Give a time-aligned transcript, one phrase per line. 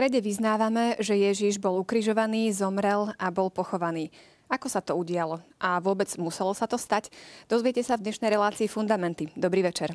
[0.00, 4.08] krede vyznávame, že Ježiš bol ukrižovaný, zomrel a bol pochovaný.
[4.48, 5.44] Ako sa to udialo?
[5.60, 7.12] A vôbec muselo sa to stať?
[7.52, 9.28] Dozviete sa v dnešnej relácii Fundamenty.
[9.36, 9.92] Dobrý večer.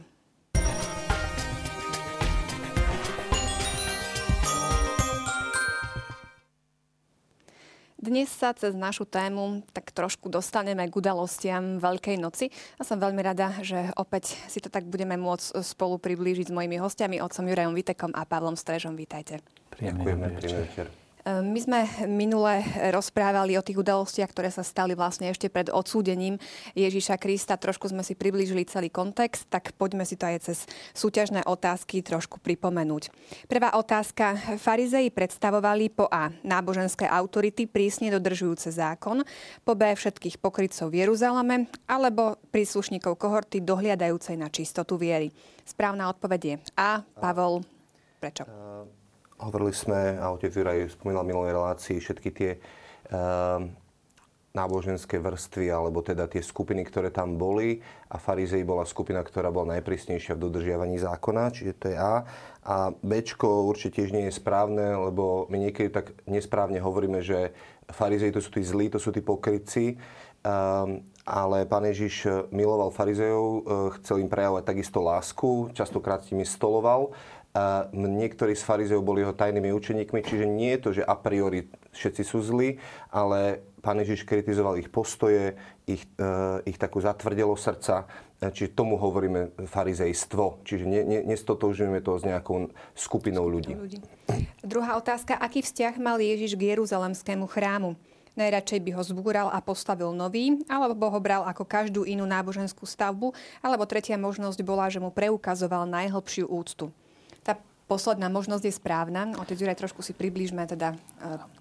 [8.06, 13.18] Dnes sa cez našu tému tak trošku dostaneme k udalostiam Veľkej noci a som veľmi
[13.18, 17.74] rada, že opäť si to tak budeme môcť spolu priblížiť s mojimi hostiami, otcom Jurajom
[17.74, 18.94] Vitekom a Pavlom Strežom.
[18.94, 19.42] Vítajte.
[19.82, 21.05] Ďakujeme, príjemný večer.
[21.26, 22.62] Ehm, my sme minule
[22.94, 26.38] rozprávali o tých udalostiach, ktoré sa stali vlastne ešte pred odsúdením
[26.78, 27.58] Ježíša Krista.
[27.58, 32.38] Trošku sme si priblížili celý kontext, tak poďme si to aj cez súťažné otázky trošku
[32.46, 33.10] pripomenúť.
[33.50, 34.38] Prvá otázka.
[34.62, 36.30] Farizei predstavovali po A.
[36.46, 39.26] náboženské autority prísne dodržujúce zákon,
[39.66, 39.98] po B.
[39.98, 45.34] všetkých pokrytcov v Jeruzaleme, alebo príslušníkov kohorty dohliadajúcej na čistotu viery.
[45.66, 47.02] Správna odpoveď je A.
[47.18, 47.66] Pavol.
[48.22, 48.46] Prečo?
[48.46, 49.05] Uh...
[49.36, 52.52] Hovorili sme, a otec Juraj spomínal v minulej relácii, všetky tie
[53.12, 53.60] uh,
[54.56, 57.84] náboženské vrstvy, alebo teda tie skupiny, ktoré tam boli.
[58.08, 62.24] A farizej bola skupina, ktorá bola najprísnejšia v dodržiavaní zákona, čiže to je A.
[62.64, 67.52] A B určite tiež nie je správne, lebo my niekedy tak nesprávne hovoríme, že
[67.92, 70.00] farizej to sú tí zlí, to sú tí pokrytci.
[70.46, 73.62] Um, ale pán Ježiš miloval farizejov, e,
[73.98, 77.18] chcel im prejavovať takisto lásku, častokrát s nimi stoloval
[77.96, 82.24] niektorí z farizeov boli jeho tajnými učeníkmi, čiže nie je to, že a priori všetci
[82.28, 85.56] sú zlí, ale pán Ježiš kritizoval ich postoje,
[85.88, 86.32] ich, e,
[86.68, 88.12] ich takú zatvrdelo srdca,
[88.44, 90.68] e, čiže tomu hovoríme farizejstvo.
[90.68, 93.72] Čiže ne, ne, nestotožňujeme to s nejakou skupinou ľudí.
[93.72, 94.04] ľudí.
[94.60, 95.40] Druhá otázka.
[95.40, 97.96] Aký vzťah mal Ježiš k Jeruzalemskému chrámu?
[98.36, 103.32] Najradšej by ho zbúral a postavil nový, alebo ho bral ako každú inú náboženskú stavbu,
[103.64, 106.92] alebo tretia možnosť bola, že mu preukazoval najhlbšiu úctu
[107.86, 109.30] posledná možnosť je správna.
[109.38, 110.98] Otec Juraj, trošku si približme teda e,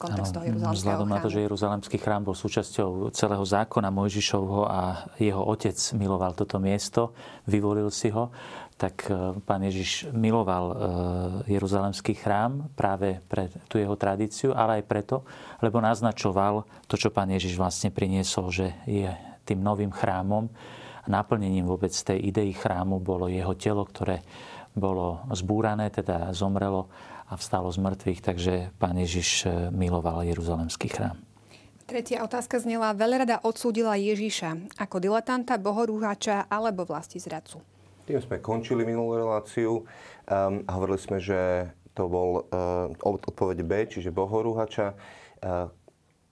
[0.01, 4.81] kontext toho Jeruzalemského Vzhľadom na to, že Jeruzalemský chrám bol súčasťou celého zákona Mojžišovho a
[5.21, 7.13] jeho otec miloval toto miesto,
[7.45, 8.33] vyvolil si ho,
[8.81, 10.75] tak e, pán Ježiš miloval e,
[11.53, 15.29] Jeruzalemský chrám práve pre tú jeho tradíciu, ale aj preto,
[15.61, 19.13] lebo naznačoval to, čo pán Ježiš vlastne priniesol, že je
[19.45, 20.49] tým novým chrámom
[21.05, 24.25] naplnením vôbec tej idei chrámu bolo jeho telo, ktoré
[24.75, 26.91] bolo zbúrané, teda zomrelo
[27.31, 31.17] a vstalo z mŕtvych, takže pán Ježiš e, miloval Jeruzalemský chrám.
[31.85, 37.61] Tretia otázka znela, veľrada odsúdila Ježiša ako diletanta, bohorúhača alebo vlasti zradcu.
[38.05, 39.85] Tým sme končili minulú reláciu
[40.29, 44.97] um, hovorili sme, že to bol uh, odpoveď B, čiže bohorúhača.
[45.41, 45.71] Uh,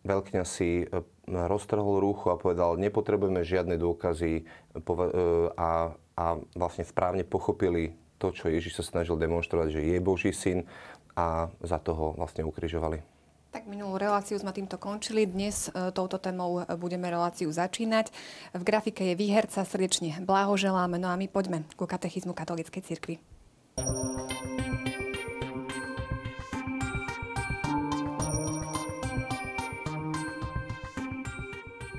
[0.02, 6.24] Veľkňa si uh, roztrhol rúchu a povedal, nepotrebujeme žiadne dôkazy uh, a, a
[6.58, 10.62] vlastne správne pochopili to, čo Ježiš sa snažil demonstrovať, že je Boží syn
[11.18, 13.02] a za toho vlastne ukrižovali.
[13.52, 15.28] Tak minulú reláciu sme týmto končili.
[15.28, 18.08] Dnes e, touto témou budeme reláciu začínať.
[18.56, 20.96] V grafike je výherca, srdečne blahoželáme.
[20.96, 23.20] No a my poďme ku katechizmu katolíckej cirkvi.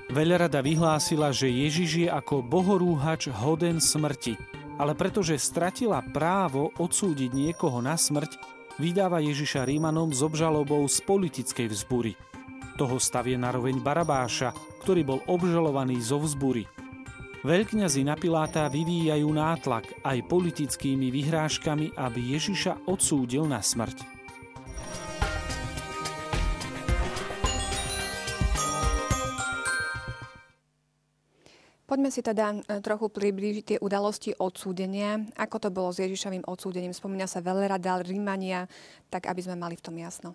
[0.10, 7.82] Veľrada vyhlásila, že Ježiš je ako bohorúhač hoden smrti ale pretože stratila právo odsúdiť niekoho
[7.82, 8.38] na smrť,
[8.82, 12.14] vydáva Ježiša Rímanom s obžalobou z politickej vzbury.
[12.74, 14.50] Toho stavie naroveň Barabáša,
[14.82, 16.66] ktorý bol obžalovaný zo vzbury.
[17.44, 24.13] Veľkňazi na Piláta vyvíjajú nátlak aj politickými vyhrážkami, aby Ježiša odsúdil na smrť.
[31.94, 35.30] Poďme si teda e, trochu priblížiť tie udalosti odsúdenia.
[35.38, 36.90] Ako to bolo s Ježišovým odsúdením?
[36.90, 38.66] Spomína sa veľrada, Rímania,
[39.14, 40.34] tak aby sme mali v tom jasno.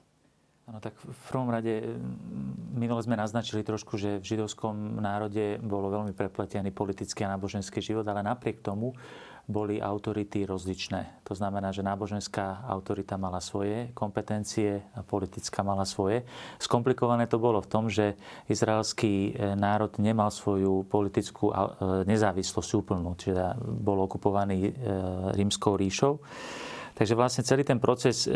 [0.70, 1.99] Áno, tak v prvom rade
[2.78, 8.06] minule sme naznačili trošku, že v židovskom národe bolo veľmi prepletený politický a náboženský život,
[8.06, 8.94] ale napriek tomu
[9.48, 11.24] boli autority rozličné.
[11.24, 16.28] To znamená, že náboženská autorita mala svoje kompetencie a politická mala svoje.
[16.60, 18.12] Skomplikované to bolo v tom, že
[18.52, 21.54] izraelský e, národ nemal svoju politickú e,
[22.04, 24.72] nezávislosť úplnú, čiže bol okupovaný e,
[25.32, 26.20] rímskou ríšou.
[26.98, 28.34] Takže vlastne celý ten proces e,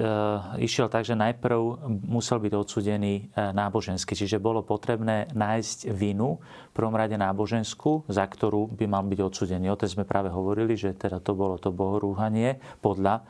[0.63, 4.15] išiel tak, že najprv musel byť odsudený e, nábožensky.
[4.15, 6.39] Čiže bolo potrebné nájsť vinu,
[6.71, 9.67] v prvom rade náboženskú, za ktorú by mal byť odsudený.
[9.67, 13.23] O tej sme práve hovorili, že teda to bolo to bohorúhanie podľa e,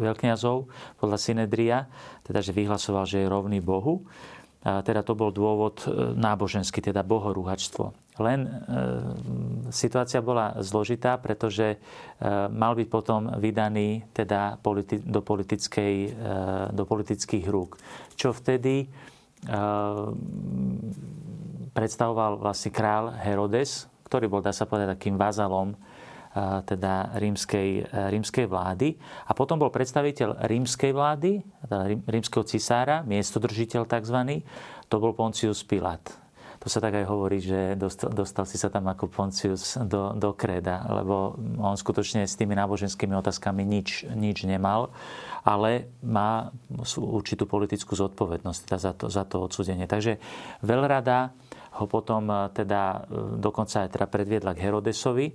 [0.00, 0.56] veľkňazov,
[0.96, 1.84] podľa Synedria,
[2.24, 4.08] teda že vyhlasoval, že je rovný Bohu.
[4.60, 7.96] Teda to bol dôvod e, náboženský, teda bohorúhačstvo.
[8.20, 8.50] Len e,
[9.72, 11.76] situácia bola zložitá, pretože e,
[12.52, 16.10] mal byť potom vydaný teda politi- do, politickej, e,
[16.76, 17.80] do politických rúk.
[18.20, 18.86] Čo vtedy e,
[21.72, 25.72] predstavoval vlastne král Herodes, ktorý bol, dá sa povedať, takým vazalom
[26.66, 28.94] teda rímskej, rímskej vlády.
[29.26, 34.46] A potom bol predstaviteľ rímskej vlády, teda rímskeho cisára, miestodržiteľ tzv.
[34.90, 36.02] To bol Poncius Pilát.
[36.60, 40.36] To sa tak aj hovorí, že dostal, dostal si sa tam ako Poncius do, do
[40.36, 44.92] kreda, lebo on skutočne s tými náboženskými otázkami nič, nič nemal,
[45.40, 46.52] ale má
[47.00, 49.88] určitú politickú zodpovednosť teda za, to, za to odsudenie.
[49.88, 50.20] Takže
[50.60, 51.32] veľrada
[51.78, 55.26] ho potom e, teda e, dokonca aj teda predviedla k Herodesovi,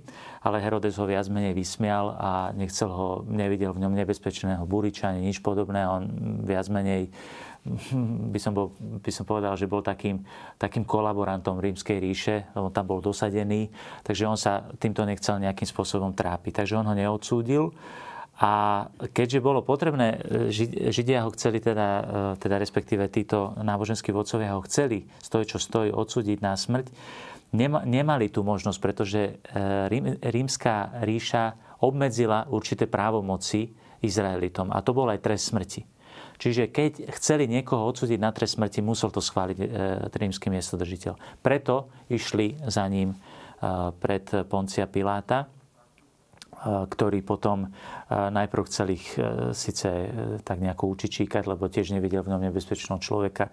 [0.44, 5.32] ale Herodes ho viac menej vysmial a nechcel ho, nevidel v ňom nebezpečného buriča ani
[5.32, 5.88] nič podobné.
[5.88, 6.04] On
[6.44, 7.08] viac menej
[8.32, 10.22] by som, bol, by som povedal, že bol takým,
[10.60, 13.70] takým kolaborantom rímskej ríše, on tam bol dosadený,
[14.06, 16.62] takže on sa týmto nechcel nejakým spôsobom trápiť.
[16.62, 17.74] Takže on ho neodsúdil,
[18.36, 18.84] a
[19.16, 20.20] keďže bolo potrebné,
[20.52, 22.02] e, Židia ho chceli teda, e,
[22.36, 26.92] teda respektíve títo náboženskí vodcovia ho chceli, stoj čo stojí, odsúdiť na smrť,
[27.88, 29.32] nemali tú možnosť, pretože e,
[30.20, 33.72] rímska ríša obmedzila určité právomoci
[34.04, 34.68] Izraelitom.
[34.68, 35.88] A to bol aj trest smrti.
[36.36, 39.56] Čiže keď chceli niekoho odsúdiť na trest smrti, musel to schváliť
[40.12, 41.16] rímsky miestodržiteľ.
[41.40, 43.16] Preto išli za ním
[43.96, 45.48] pred Poncia Piláta
[46.64, 47.70] ktorý potom
[48.10, 50.08] najprv chcel ich e, síce e,
[50.40, 53.52] tak nejako učičíkať, lebo tiež nevidel v ňom nebezpečného človeka,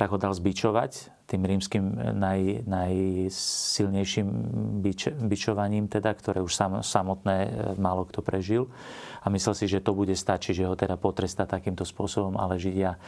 [0.00, 1.84] tak ho dal zbičovať tým rímským
[2.20, 4.28] naj, najsilnejším
[4.84, 7.50] bič, bičovaním, teda, ktoré už sam, samotné e,
[7.80, 8.68] málo kto prežil.
[9.24, 13.00] A myslel si, že to bude stačiť, že ho teda potrestá takýmto spôsobom, ale Židia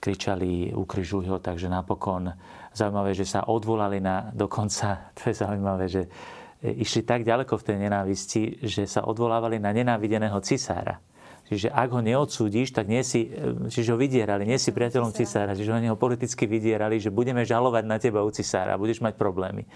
[0.00, 2.32] kričali, ukrižuj ho, takže napokon
[2.72, 6.08] zaujímavé, že sa odvolali na dokonca, to je zaujímavé, že
[6.60, 11.00] išli tak ďaleko v tej nenávisti, že sa odvolávali na nenávideného cisára.
[11.50, 13.26] Čiže ak ho neodsúdiš, tak nie si,
[13.74, 17.84] čiže ho vydierali, nie si priateľom cisára, čiže oni ho politicky vydierali, že budeme žalovať
[17.90, 19.66] na teba u cisára a budeš mať problémy.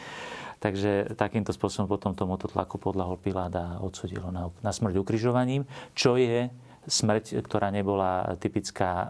[0.63, 5.67] Takže takýmto spôsobom potom tomuto tlaku podľahol Pilát a odsudilo na, na smrť ukrižovaním,
[5.99, 6.47] čo je
[6.87, 9.09] smrť, ktorá nebola typická uh,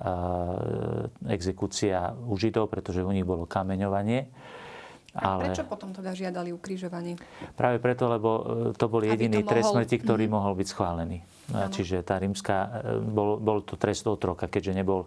[1.29, 4.31] exekúcia u Židov, pretože u nich bolo kameňovanie
[5.15, 5.47] a ale...
[5.47, 7.15] prečo potom teda žiadali ukrižovanie?
[7.55, 8.43] Práve preto, lebo e,
[8.75, 9.75] to bol jediný to trest mohol...
[9.79, 10.35] smrti, ktorý mm-hmm.
[10.35, 11.19] mohol byť schválený.
[11.55, 11.71] Ano.
[11.71, 15.07] Čiže tá rímska, e, bol, bol to trest otroka, keďže nebol,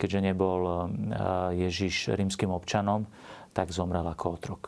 [0.00, 0.72] keďže nebol e,
[1.68, 3.04] Ježiš rímským občanom,
[3.52, 4.62] tak zomrel ako otrok.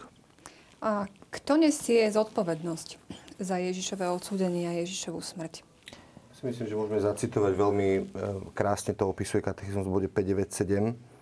[0.85, 3.01] A kto nesie zodpovednosť
[3.41, 5.65] za Ježišové odsúdenie a Ježišovú smrť?
[6.45, 7.89] Myslím, že môžeme zacitovať veľmi
[8.53, 11.14] krásne to opisuje katechizmus v bode 597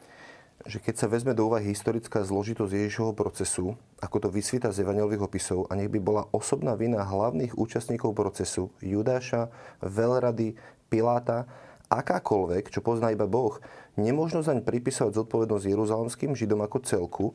[0.67, 5.27] že keď sa vezme do úvahy historická zložitosť Ježišovho procesu, ako to vysvíta z evangelových
[5.27, 9.51] opisov, a nech by bola osobná vina hlavných účastníkov procesu, Judáša,
[9.83, 10.55] Veľrady,
[10.87, 11.51] Piláta,
[11.93, 13.61] akákoľvek, čo pozná iba Boh,
[14.01, 17.27] nemôžno zaň pripísať zodpovednosť jeruzalemským Židom ako celku,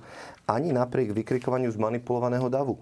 [0.50, 2.82] ani napriek vykrikovaniu zmanipulovaného davu.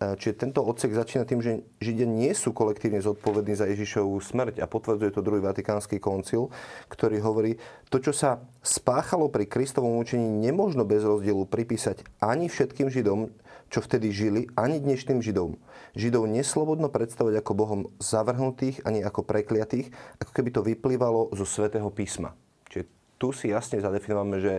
[0.00, 4.64] E, čiže tento odsek začína tým, že Židia nie sú kolektívne zodpovední za Ježišovú smrť
[4.64, 6.48] a potvrdzuje to druhý vatikánsky koncil,
[6.88, 7.60] ktorý hovorí,
[7.92, 13.28] to, čo sa spáchalo pri Kristovom učení, nemožno bez rozdielu pripísať ani všetkým Židom,
[13.68, 15.60] čo vtedy žili, ani dnešným Židom.
[15.92, 21.86] Židov neslobodno predstavovať ako Bohom zavrhnutých, ani ako prekliatých, ako keby to vyplývalo zo svätého
[21.92, 22.32] písma.
[22.72, 22.88] Čiže
[23.20, 24.54] tu si jasne zadefinujeme, že,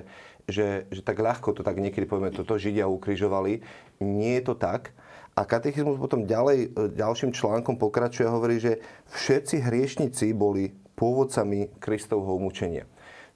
[0.46, 3.66] že, že tak ľahko to tak niekedy povieme, toto Židia ukrižovali.
[4.06, 4.94] Nie je to tak.
[5.42, 8.78] A katechizmus potom ďalej, e, ďalším článkom pokračuje a hovorí, že
[9.10, 12.86] všetci hriešnici boli pôvodcami Kristovho umúčenia.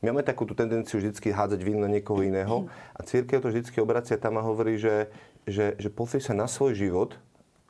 [0.06, 3.82] My máme takú tú tendenciu vždy hádzať vinu na niekoho iného a církev to vždy
[3.82, 5.10] obracia tam a hovorí, že,
[5.50, 7.18] že, že pozri sa na svoj život,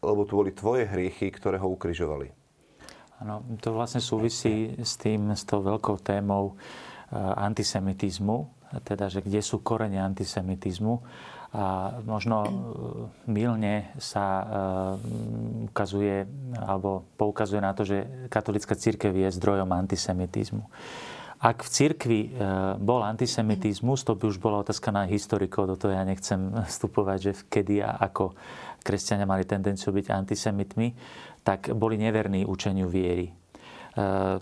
[0.03, 2.35] lebo tu boli tvoje hriechy, ktoré ho ukrižovali.
[3.23, 8.51] Áno, to vlastne súvisí s tým, s tou veľkou témou e, antisemitizmu,
[8.83, 10.99] teda, že kde sú korene antisemitizmu.
[11.55, 12.49] A možno e,
[13.31, 14.45] milne sa e,
[15.71, 16.27] ukazuje
[16.59, 20.67] alebo poukazuje na to, že katolická církev je zdrojom antisemitizmu.
[21.39, 22.29] Ak v cirkvi e,
[22.75, 27.31] bol antisemitizmus, to by už bola otázka na historikov, do toho ja nechcem vstupovať, že
[27.47, 28.35] kedy a ako
[28.83, 30.91] kresťania mali tendenciu byť antisemitmi,
[31.47, 33.44] tak boli neverní učeniu viery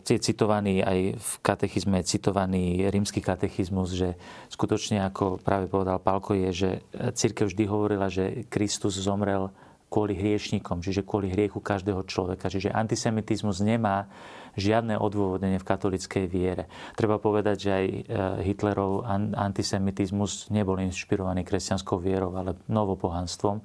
[0.01, 4.17] je citovaný aj v katechizme, citovaný rímsky katechizmus, že
[4.50, 6.69] skutočne, ako práve povedal Palko, je, že
[7.13, 9.53] církev vždy hovorila, že Kristus zomrel
[9.93, 12.50] kvôli hriešnikom, čiže kvôli hriechu každého človeka.
[12.50, 14.10] Čiže antisemitizmus nemá
[14.57, 16.65] žiadne odôvodnenie v katolickej viere.
[16.98, 17.98] Treba povedať, že aj e,
[18.41, 19.05] Hitlerov
[19.38, 23.62] antisemitizmus nebol inšpirovaný kresťanskou vierou, ale novopohanstvom.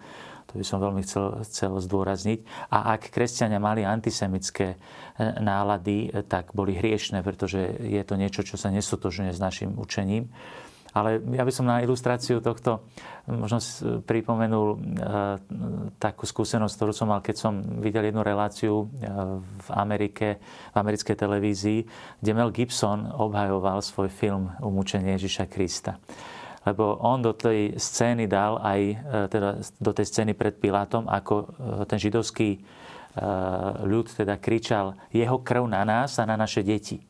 [0.48, 2.72] To by som veľmi chcel, chcel zdôrazniť.
[2.72, 4.76] A ak kresťania mali antisemické e,
[5.44, 10.32] nálady, e, tak boli hriešne, pretože je to niečo, čo sa nesotožňuje s našim učením.
[10.96, 12.80] Ale ja by som na ilustráciu tohto
[13.28, 13.60] možno
[14.08, 14.76] pripomenul e,
[16.00, 18.88] takú skúsenosť, ktorú som mal, keď som videl jednu reláciu
[19.44, 20.40] v Amerike,
[20.72, 21.80] v americkej televízii,
[22.24, 26.00] kde Mel Gibson obhajoval svoj film Umúčenie Ježiša Krista
[26.68, 28.96] lebo on do tej scény dal aj e,
[29.32, 31.46] teda do tej scény pred Pilátom, ako e,
[31.88, 32.58] ten židovský e,
[33.88, 37.00] ľud teda kričal jeho krv na nás a na naše deti.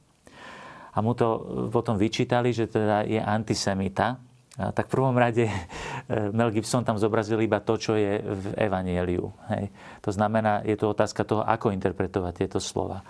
[0.94, 1.42] A mu to
[1.74, 4.18] potom vyčítali, že teda je antisemita.
[4.58, 5.46] Tak v prvom rade
[6.38, 9.30] Mel Gibson tam zobrazil iba to, čo je v Evanieliu.
[9.54, 9.70] Hej.
[10.02, 13.06] To znamená, je to otázka toho, ako interpretovať tieto slova.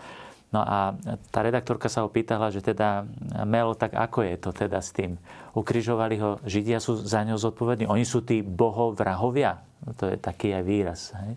[0.49, 0.97] No a
[1.29, 3.05] tá redaktorka sa ho pýtala, že teda
[3.45, 5.21] Mel, tak ako je to teda s tým?
[5.53, 9.61] Ukrižovali ho, Židia sú za ňo zodpovední, oni sú tí bohovrahovia.
[10.01, 11.01] To je taký aj výraz.
[11.13, 11.37] Hej?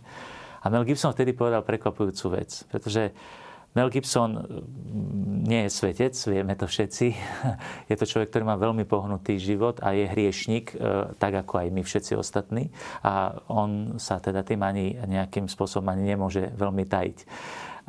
[0.63, 3.11] A Mel Gibson vtedy povedal prekvapujúcu vec, pretože
[3.71, 7.07] Mel Gibson mm, nie je svetec, vieme to všetci.
[7.91, 11.67] Je to človek, ktorý má veľmi pohnutý život a je hriešnik, e, tak ako aj
[11.71, 12.67] my všetci ostatní.
[12.99, 17.19] A on sa teda tým ani nejakým spôsobom ani nemôže veľmi tajiť.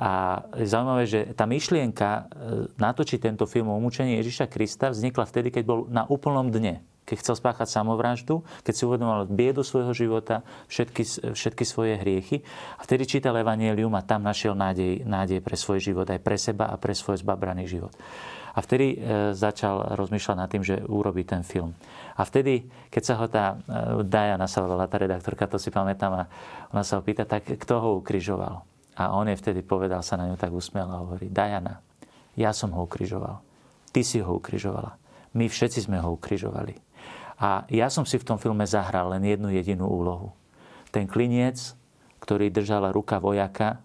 [0.01, 2.23] A je zaujímavé, že tá myšlienka e,
[2.81, 6.81] natočiť tento film o umúčení Ježiša Krista vznikla vtedy, keď bol na úplnom dne.
[7.03, 12.47] Keď chcel spáchať samovraždu, keď si uvedomoval biedu svojho života, všetky, všetky svoje hriechy.
[12.79, 16.71] A vtedy čítal Evangelium a tam našiel nádej, nádej pre svoj život, aj pre seba
[16.71, 17.91] a pre svoj zbabraný život.
[18.55, 21.75] A vtedy e, začal rozmýšľať nad tým, že urobí ten film.
[22.15, 26.13] A vtedy, keď sa ho tá e, Diana sa volala, tá redaktorka, to si pamätám,
[26.13, 26.23] a
[26.71, 28.72] ona sa ho pýta, tak kto ho ukrižoval?
[28.97, 31.81] A on je vtedy povedal, sa na ňu tak usmiel a hovorí, Diana,
[32.37, 33.41] ja som ho ukrižoval.
[33.93, 34.97] Ty si ho ukrižovala.
[35.33, 36.77] My všetci sme ho ukrižovali.
[37.41, 40.37] A ja som si v tom filme zahral len jednu jedinú úlohu.
[40.93, 41.73] Ten kliniec,
[42.21, 43.81] ktorý držala ruka vojaka,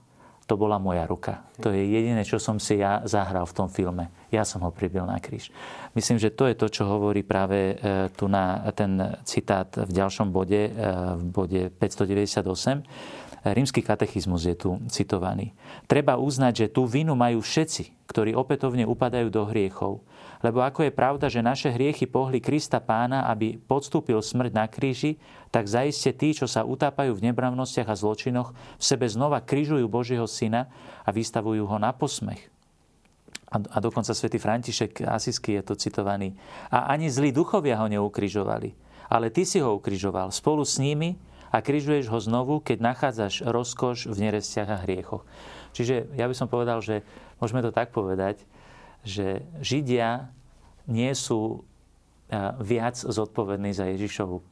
[0.48, 1.44] to bola moja ruka.
[1.60, 4.08] To je jediné, čo som si ja zahral v tom filme.
[4.32, 5.52] Ja som ho pribil na kríž.
[5.92, 8.96] Myslím, že to je to, čo hovorí práve e, tu na ten
[9.28, 10.72] citát v ďalšom bode, e,
[11.20, 15.54] v bode 598 Rímsky katechizmus je tu citovaný.
[15.86, 20.02] Treba uznať, že tú vinu majú všetci, ktorí opätovne upadajú do hriechov.
[20.42, 25.18] Lebo ako je pravda, že naše hriechy pohli Krista pána, aby podstúpil smrť na kríži,
[25.50, 30.30] tak zaiste tí, čo sa utápajú v nebravnostiach a zločinoch, v sebe znova križujú Božieho
[30.30, 30.70] syna
[31.06, 32.54] a vystavujú ho na posmech.
[33.48, 36.36] A, dokonca svätý František Asisky je to citovaný.
[36.68, 38.76] A ani zlí duchovia ho neukrižovali,
[39.08, 41.16] ale ty si ho ukrižoval spolu s nimi
[41.52, 45.24] a križuješ ho znovu, keď nachádzaš rozkoš v nerestiach a hriechoch.
[45.78, 47.06] Čiže ja by som povedal, že
[47.38, 48.42] môžeme to tak povedať,
[49.06, 50.28] že Židia
[50.88, 51.60] nie sú e,
[52.64, 54.44] viac zodpovední za Ježišovu e,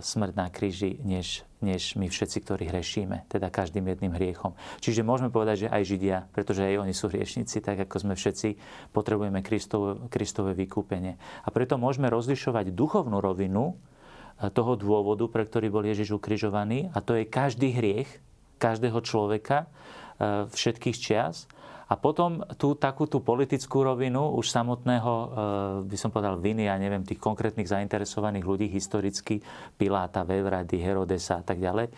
[0.00, 4.54] smrť na kríži, než, než my všetci, ktorí hrešíme, teda každým jedným hriechom.
[4.80, 8.48] Čiže môžeme povedať, že aj Židia, pretože aj oni sú hriešnici, tak ako sme všetci,
[8.94, 11.18] potrebujeme Kristové, Kristové vykúpenie.
[11.44, 13.76] A preto môžeme rozlišovať duchovnú rovinu,
[14.50, 18.08] toho dôvodu, pre ktorý bol Ježiš ukrižovaný a to je každý hriech
[18.62, 21.50] každého človeka e, všetkých čias.
[21.90, 25.26] A potom tú takú tú politickú rovinu už samotného, e,
[25.90, 29.42] by som povedal, viny, ja neviem, tých konkrétnych zainteresovaných ľudí historicky,
[29.74, 31.90] Piláta, Vevrady, Herodesa a tak ďalej.
[31.90, 31.92] E,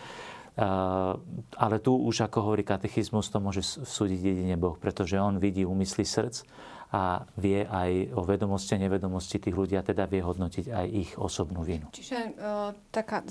[1.60, 6.08] ale tu už, ako hovorí katechizmus, to môže súdiť jedine Boh, pretože on vidí úmysly
[6.08, 6.48] srdc
[6.94, 11.10] a vie aj o vedomosti a nevedomosti tých ľudí a teda vie hodnotiť aj ich
[11.18, 11.90] osobnú vinu.
[11.90, 13.26] Čiže uh, taká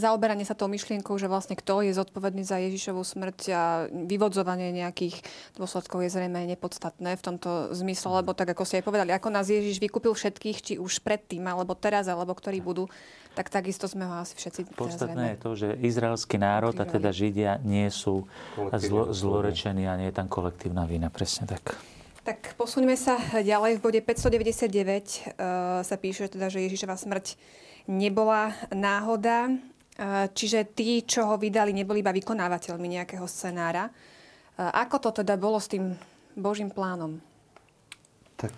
[0.00, 5.20] zaoberanie sa tou myšlienkou, že vlastne kto je zodpovedný za Ježišovú smrť a vyvodzovanie nejakých
[5.60, 9.52] dôsledkov je zrejme nepodstatné v tomto zmysle, lebo tak ako ste aj povedali, ako nás
[9.52, 12.88] Ježiš vykúpil všetkých, či už predtým, alebo teraz, alebo ktorí budú,
[13.36, 17.60] tak takisto sme ho asi všetci Podstatné je to, že izraelský národ a teda Židia
[17.60, 18.24] nie sú
[18.80, 21.12] zlo, zlorečení a nie je tam kolektívna vina.
[21.12, 21.76] Presne tak.
[22.22, 23.78] Tak posuňme sa ďalej.
[23.78, 27.34] V bode 599 uh, eh, sa píše teda, že Ježišova smrť
[27.90, 29.50] nebola náhoda.
[29.98, 33.90] Uh, čiže tí, čo ho vydali, neboli iba vykonávateľmi nejakého scenára.
[34.54, 35.98] Uh, ako to teda bolo s tým
[36.38, 37.18] Božím plánom?
[38.38, 38.54] Tak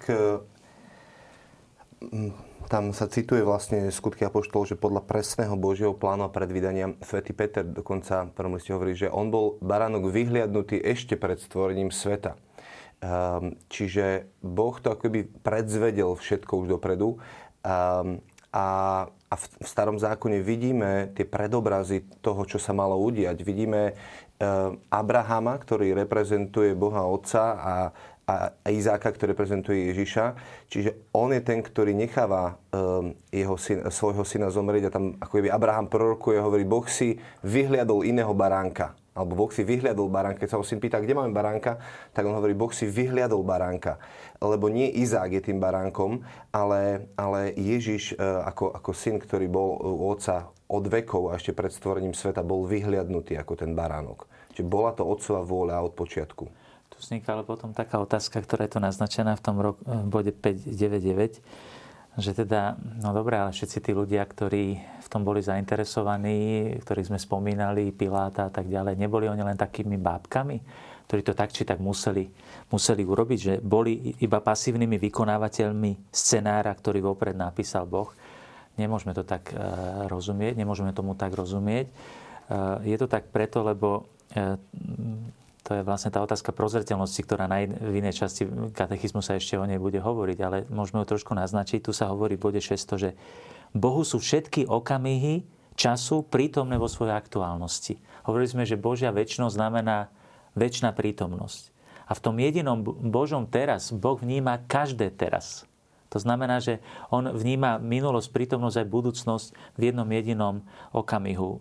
[2.68, 7.60] tam sa cituje vlastne skutky apoštolov, že podľa presného Božieho plánu a predvídania Svetý Peter
[7.60, 12.40] dokonca v prvom liste hovorí, že on bol baránok vyhliadnutý ešte pred stvorením sveta.
[13.04, 17.20] Ehm, čiže Boh to akoby predzvedel všetko už dopredu.
[17.60, 23.42] Ehm, A, a v, v starom zákone vidíme tie predobrazy toho, čo sa malo udiať.
[23.42, 23.92] Vidíme e,
[24.94, 27.74] Abrahama, ktorý reprezentuje Boha Otca a,
[28.30, 28.34] a
[28.70, 30.38] Izáka, ktorý reprezentuje Ježiša.
[30.70, 32.62] Čiže on je ten, ktorý necháva
[33.34, 38.30] jeho syn, svojho syna zomrieť a tam ako Abraham prorokuje, hovorí, Boh si vyhliadol iného
[38.38, 40.42] baránka alebo Boh si vyhliadol baránka.
[40.42, 41.78] Keď sa ho syn pýta, kde máme baránka,
[42.10, 44.02] tak on hovorí, Boh si vyhliadol baránka.
[44.42, 49.78] Lebo nie Izák je tým baránkom, ale, ale Ježiš e, ako, ako syn, ktorý bol
[49.78, 54.26] u otca od vekov a ešte pred stvorením sveta, bol vyhliadnutý ako ten baránok.
[54.58, 56.44] Čiže bola to otcová vôľa od počiatku.
[56.90, 60.34] Tu vzniká ale potom taká otázka, ktorá je tu naznačená v tom rok, v bode
[60.34, 61.42] 599
[62.14, 67.18] že teda, no dobré, ale všetci tí ľudia, ktorí v tom boli zainteresovaní, ktorých sme
[67.18, 70.56] spomínali, Piláta a tak ďalej, neboli oni len takými bábkami,
[71.10, 72.30] ktorí to tak či tak museli,
[72.70, 78.14] museli urobiť, že boli iba pasívnymi vykonávateľmi scenára, ktorý vopred napísal Boh.
[78.78, 79.58] Nemôžeme to tak e,
[80.06, 81.86] rozumieť, nemôžeme tomu tak rozumieť.
[81.86, 81.92] E,
[82.90, 84.58] je to tak preto, lebo e,
[85.64, 88.44] to je vlastne tá otázka prozreteľnosti, ktorá na v inej časti
[88.76, 91.80] katechizmu sa ešte o nej bude hovoriť, ale môžeme ju trošku naznačiť.
[91.80, 93.10] Tu sa hovorí v bode 600, že
[93.72, 97.96] Bohu sú všetky okamihy času prítomné vo svojej aktuálnosti.
[98.28, 100.12] Hovorili sme, že Božia väčšnosť znamená
[100.52, 101.72] väčšina prítomnosť.
[102.04, 105.64] A v tom jedinom Božom teraz Boh vníma každé teraz.
[106.14, 106.78] To znamená, že
[107.10, 110.62] on vníma minulosť, prítomnosť aj budúcnosť v jednom jedinom
[110.94, 111.58] okamihu e,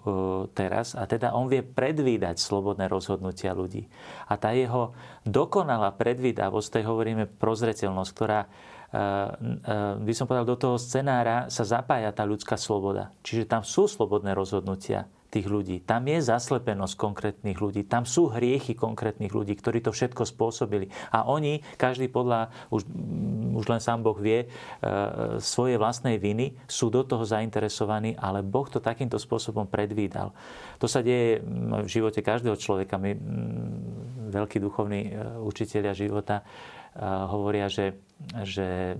[0.53, 0.93] teraz.
[0.93, 3.89] A teda on vie predvídať slobodné rozhodnutia ľudí.
[4.29, 4.93] A tá jeho
[5.25, 8.47] dokonalá predvídavosť, tej hovoríme prozreteľnosť, ktorá e,
[8.93, 9.05] e,
[10.05, 13.09] by som povedal, do toho scenára sa zapája tá ľudská sloboda.
[13.25, 15.81] Čiže tam sú slobodné rozhodnutia tých ľudí.
[15.81, 17.89] Tam je zaslepenosť konkrétnych ľudí.
[17.89, 20.93] Tam sú hriechy konkrétnych ľudí, ktorí to všetko spôsobili.
[21.09, 22.85] A oni, každý podľa, už,
[23.57, 24.47] už len sám Boh vie, e,
[25.41, 30.29] svoje vlastnej viny, sú do toho zainteresovaní, ale Boh to takýmto spôsobom predvídal.
[30.77, 33.01] To sa deje v živote každého človeka.
[33.01, 33.17] My,
[34.29, 35.11] veľkí duchovní e,
[35.41, 36.43] učiteľia života, e,
[37.05, 37.97] hovoria, že,
[38.45, 38.93] že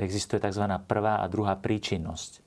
[0.00, 0.64] existuje tzv.
[0.88, 2.45] prvá a druhá príčinnosť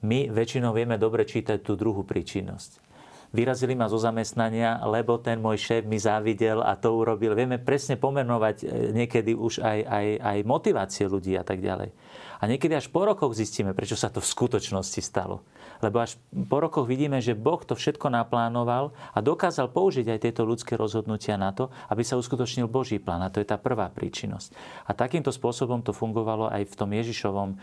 [0.00, 2.90] my väčšinou vieme dobre čítať tú druhú príčinnosť.
[3.30, 7.38] Vyrazili ma zo zamestnania, lebo ten môj šéf mi závidel a to urobil.
[7.38, 11.94] Vieme presne pomenovať e, niekedy už aj, aj, aj motivácie ľudí a tak ďalej.
[12.40, 15.44] A niekedy až po rokoch zistíme, prečo sa to v skutočnosti stalo.
[15.84, 20.48] Lebo až po rokoch vidíme, že Boh to všetko naplánoval a dokázal použiť aj tieto
[20.48, 23.20] ľudské rozhodnutia na to, aby sa uskutočnil Boží plán.
[23.20, 24.56] A to je tá prvá príčinnosť.
[24.88, 27.56] A takýmto spôsobom to fungovalo aj v tom Ježišovom e,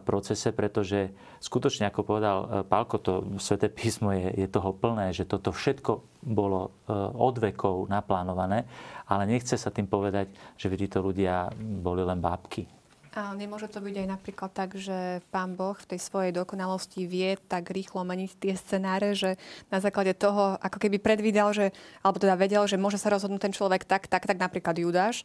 [0.00, 1.12] procese, pretože
[1.44, 6.24] skutočne, ako povedal e, Pálko, to Sveté písmo je, je toho plné, že toto všetko
[6.24, 8.64] bolo e, od vekov naplánované,
[9.04, 12.83] ale nechce sa tým povedať, že títo ľudia boli len bábky
[13.14, 17.38] a nemôže to byť aj napríklad tak, že pán Boh v tej svojej dokonalosti vie
[17.46, 19.38] tak rýchlo meniť tie scenáre, že
[19.70, 21.70] na základe toho ako keby predvídal, že,
[22.02, 25.22] alebo teda vedel, že môže sa rozhodnúť ten človek tak, tak, tak napríklad Judáš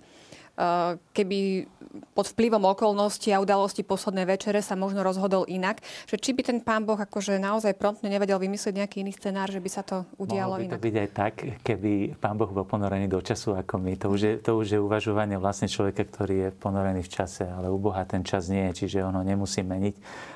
[1.15, 1.69] keby
[2.13, 5.81] pod vplyvom okolností a udalostí poslednej večere sa možno rozhodol inak.
[6.05, 9.57] Že či by ten pán Boh akože naozaj promptne nevedel vymyslieť nejaký iný scenár, že
[9.57, 10.75] by sa to udialo Mohlo by inak.
[10.75, 11.33] to byť aj tak,
[11.65, 13.97] keby pán Boh bol ponorený do času ako my.
[14.05, 17.71] To už, je, to už je uvažovanie vlastne človeka, ktorý je ponorený v čase, ale
[17.71, 19.95] u Boha ten čas nie je, čiže ono nemusí meniť,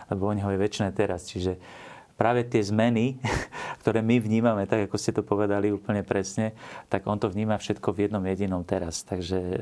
[0.09, 1.29] lebo u neho je väčšie teraz.
[1.29, 1.59] Čiže
[2.15, 3.19] práve tie zmeny,
[3.82, 7.93] ktoré my vnímame, tak ako ste to povedali úplne presne, tak on to vníma všetko
[7.93, 9.06] v jednom jedinom teraz.
[9.06, 9.58] Takže eh,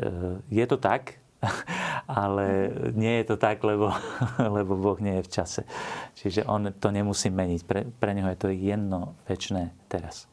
[0.47, 1.19] je to tak,
[2.07, 3.91] ale nie je to tak, lebo,
[4.57, 5.61] lebo Boh nie je v čase.
[6.15, 7.61] Čiže on to nemusí meniť.
[7.67, 10.30] Pre, pre neho je to jedno väčšie teraz.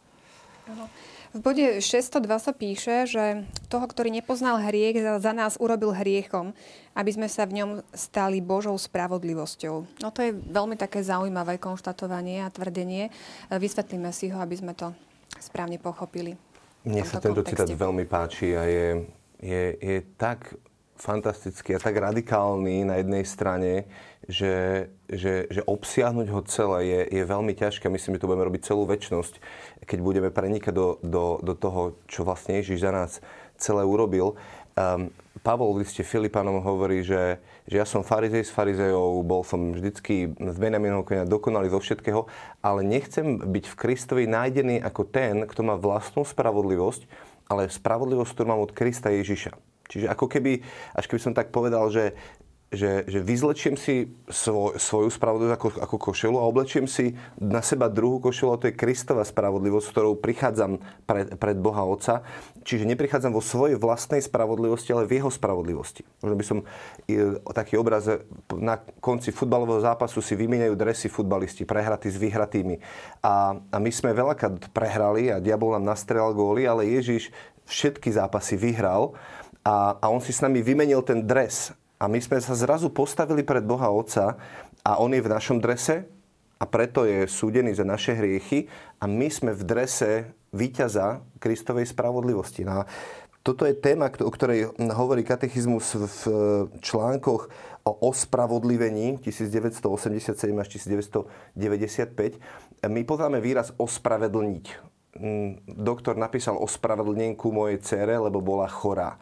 [1.36, 6.56] V bode 602 sa píše, že toho, ktorý nepoznal hriech, za nás urobil hriechom,
[6.96, 10.00] aby sme sa v ňom stali Božou spravodlivosťou.
[10.00, 13.12] No to je veľmi také zaujímavé konštatovanie a tvrdenie.
[13.52, 14.96] Vysvetlíme si ho, aby sme to
[15.36, 16.40] správne pochopili.
[16.88, 17.68] Mne sa tento kontexte.
[17.68, 18.88] citát veľmi páči a je,
[19.44, 20.56] je, je tak
[20.98, 23.86] fantastický a tak radikálny na jednej strane,
[24.26, 27.86] že, že, že obsiahnuť ho celé je, je veľmi ťažké.
[27.86, 29.38] Myslím, že to budeme robiť celú väčnosť
[29.88, 33.12] keď budeme prenikať do, do, do toho, čo vlastne Ježiš za nás
[33.56, 34.36] celé urobil.
[34.76, 35.08] Um,
[35.40, 40.34] Pavol v liste Filipanom hovorí, že, že ja som farizej s farizejov, bol som vždycky
[40.34, 42.28] z Benjaminovho konia dokonalý zo všetkého,
[42.60, 47.08] ale nechcem byť v Kristovi nájdený ako ten, kto má vlastnú spravodlivosť,
[47.48, 49.56] ale spravodlivosť, ktorú mám od Krista Ježiša.
[49.88, 50.60] Čiže ako keby,
[50.94, 52.12] až keby som tak povedal, že
[52.68, 57.88] že, že vyzlečiem si svoj, svoju spravodlivosť ako, ako košelu a oblečiem si na seba
[57.88, 60.76] druhú košelu, a to je Kristova spravodlivosť, s ktorou prichádzam
[61.08, 62.20] pred, pred Boha Otca.
[62.68, 66.04] Čiže neprichádzam vo svojej vlastnej spravodlivosti, ale v jeho spravodlivosti.
[66.20, 66.58] Možno by som
[67.56, 68.04] taký obraz,
[68.52, 72.76] na konci futbalového zápasu si vymieňajú dresy futbalisti, prehratí s vyhratými.
[73.24, 77.32] A, a my sme veľakrát prehrali a diabol nám nastrelal góly, ale Ježiš
[77.64, 79.16] všetky zápasy vyhral
[79.64, 83.42] a, a on si s nami vymenil ten dres a my sme sa zrazu postavili
[83.42, 84.38] pred Boha Otca
[84.86, 86.06] a On je v našom drese
[86.58, 88.70] a preto je súdený za naše hriechy
[89.02, 90.10] a my sme v drese
[90.54, 92.62] víťaza Kristovej spravodlivosti.
[92.62, 92.86] No
[93.42, 96.22] toto je téma, o ktorej hovorí katechizmus v
[96.84, 97.48] článkoch
[97.86, 102.36] o ospravodlivení 1987 až 1995.
[102.84, 104.97] My poznáme výraz ospravedlniť.
[105.18, 109.18] Mm, doktor napísal ospravedlnenku mojej cere, lebo bola chorá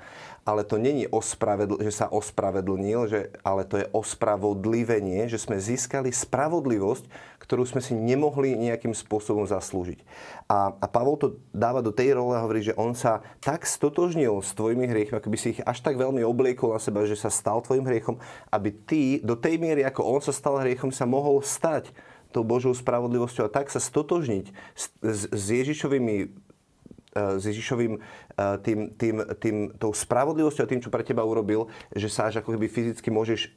[0.46, 6.14] ale to není ospravedl- že sa ospravedlnil, že, ale to je ospravodlivenie, že sme získali
[6.14, 7.11] spravodlivosť,
[7.42, 10.06] ktorú sme si nemohli nejakým spôsobom zaslúžiť.
[10.46, 14.38] A, a Pavol to dáva do tej role a hovorí, že on sa tak stotožnil
[14.38, 17.26] s tvojimi hriechmi, ako by si ich až tak veľmi obliekol na seba, že sa
[17.26, 18.22] stal tvojim hriechom,
[18.54, 21.90] aby ty do tej miery, ako on sa stal hriechom, sa mohol stať
[22.30, 26.46] tou Božou spravodlivosťou a tak sa stotožniť s, s, Ježišovými
[27.16, 27.96] s Ježišovým
[28.60, 32.52] tým, tým, tým, tou spravodlivosťou a tým, čo pre teba urobil, že sa až ako
[32.52, 33.50] keby fyzicky môžeš, e,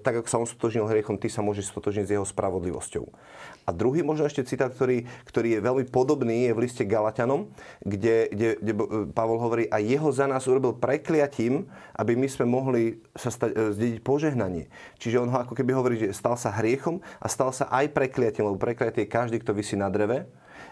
[0.00, 3.04] tak ako sa on stotožnil hriechom, ty sa môžeš stotožniť s jeho spravodlivosťou.
[3.66, 7.50] A druhý možno ešte citát, ktorý, ktorý je veľmi podobný, je v liste Galatianom,
[7.84, 8.72] kde, kde, kde
[9.12, 13.56] Pavol hovorí, a jeho za nás urobil prekliatím, aby my sme mohli sa stať, e,
[13.76, 14.70] zdediť požehnanie.
[14.96, 18.48] Čiže on ho ako keby hovorí, že stal sa hriechom a stal sa aj prekliatím,
[18.48, 20.24] lebo prekliatie je každý, kto vysí na dreve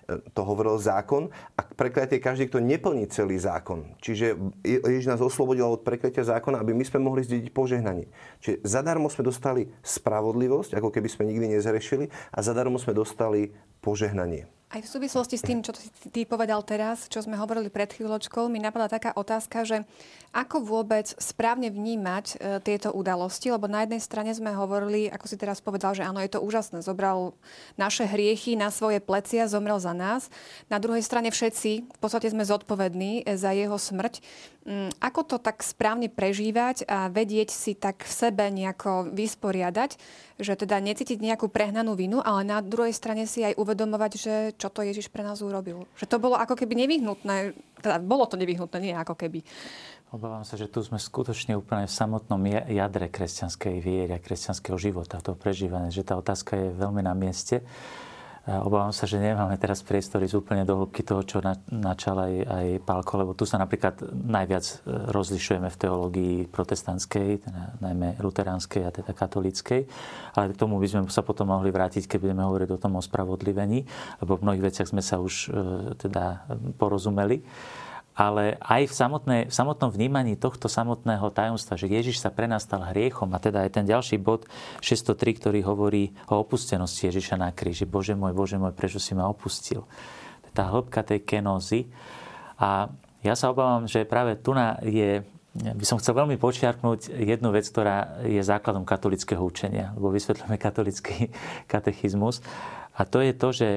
[0.07, 3.97] to hovoril zákon a prekliatie každý, kto neplní celý zákon.
[4.05, 8.09] Čiže Ježiš nás oslobodil od prekliatia zákona, aby my sme mohli zdediť požehnanie.
[8.45, 13.51] Čiže zadarmo sme dostali spravodlivosť, ako keby sme nikdy nezrešili a zadarmo sme dostali
[13.85, 14.49] požehnanie.
[14.75, 18.51] Aj v súvislosti s tým, čo ty, ty povedal teraz, čo sme hovorili pred chvíľočkou,
[18.51, 19.87] mi napadla taká otázka, že
[20.35, 25.39] ako vôbec správne vnímať e, tieto udalosti, lebo na jednej strane sme hovorili, ako si
[25.39, 27.39] teraz povedal, že áno, je to úžasné, zobral
[27.79, 30.27] naše hriechy na svoje plecia, zomrel za nás.
[30.67, 34.19] Na druhej strane všetci, v podstate sme zodpovední e, za jeho smrť.
[34.67, 40.01] Mm, ako to tak správne prežívať a vedieť si tak v sebe nejako vysporiadať,
[40.43, 44.71] že teda necítiť nejakú prehnanú vinu, ale na druhej strane si aj uvedomovať, že čo
[44.71, 45.91] to Ježiš pre nás urobil.
[45.99, 49.43] Že to bolo ako keby nevyhnutné, teda bolo to nevyhnutné, nie ako keby.
[50.15, 52.39] Obávam sa, že tu sme skutočne úplne v samotnom
[52.71, 57.67] jadre kresťanskej viery a kresťanského života, to prežívanie, že tá otázka je veľmi na mieste.
[58.45, 61.41] Obávam sa, že nemáme teraz priestor ísť úplne do hĺbky toho, čo
[61.73, 64.75] načal aj, aj Pálko, lebo tu sa napríklad najviac e,
[65.17, 69.89] rozlišujeme v teológii protestantskej, teda najmä luteránskej a teda katolíckej.
[70.37, 73.89] Ale k tomu by sme sa potom mohli vrátiť, keď budeme hovoriť o tom ospravodlivení,
[74.21, 76.45] lebo v mnohých veciach sme sa už e, teda
[76.77, 77.41] porozumeli
[78.15, 82.63] ale aj v, samotné, v samotnom vnímaní tohto samotného tajomstva, že Ježiš sa pre nás
[82.63, 84.47] stal hriechom a teda aj ten ďalší bod
[84.79, 87.91] 603, ktorý hovorí o opustenosti Ježiša na kríži.
[87.91, 89.83] Bože môj, Bože môj, prečo si ma opustil?
[90.55, 91.91] Tá hĺbka tej kenózy.
[92.55, 92.87] A
[93.27, 94.55] ja sa obávam, že práve tu
[94.87, 100.59] je by som chcel veľmi počiarknúť jednu vec, ktorá je základom katolického učenia, lebo vysvetľujeme
[100.59, 101.31] katolický
[101.73, 102.43] katechizmus.
[102.99, 103.69] A to je to, že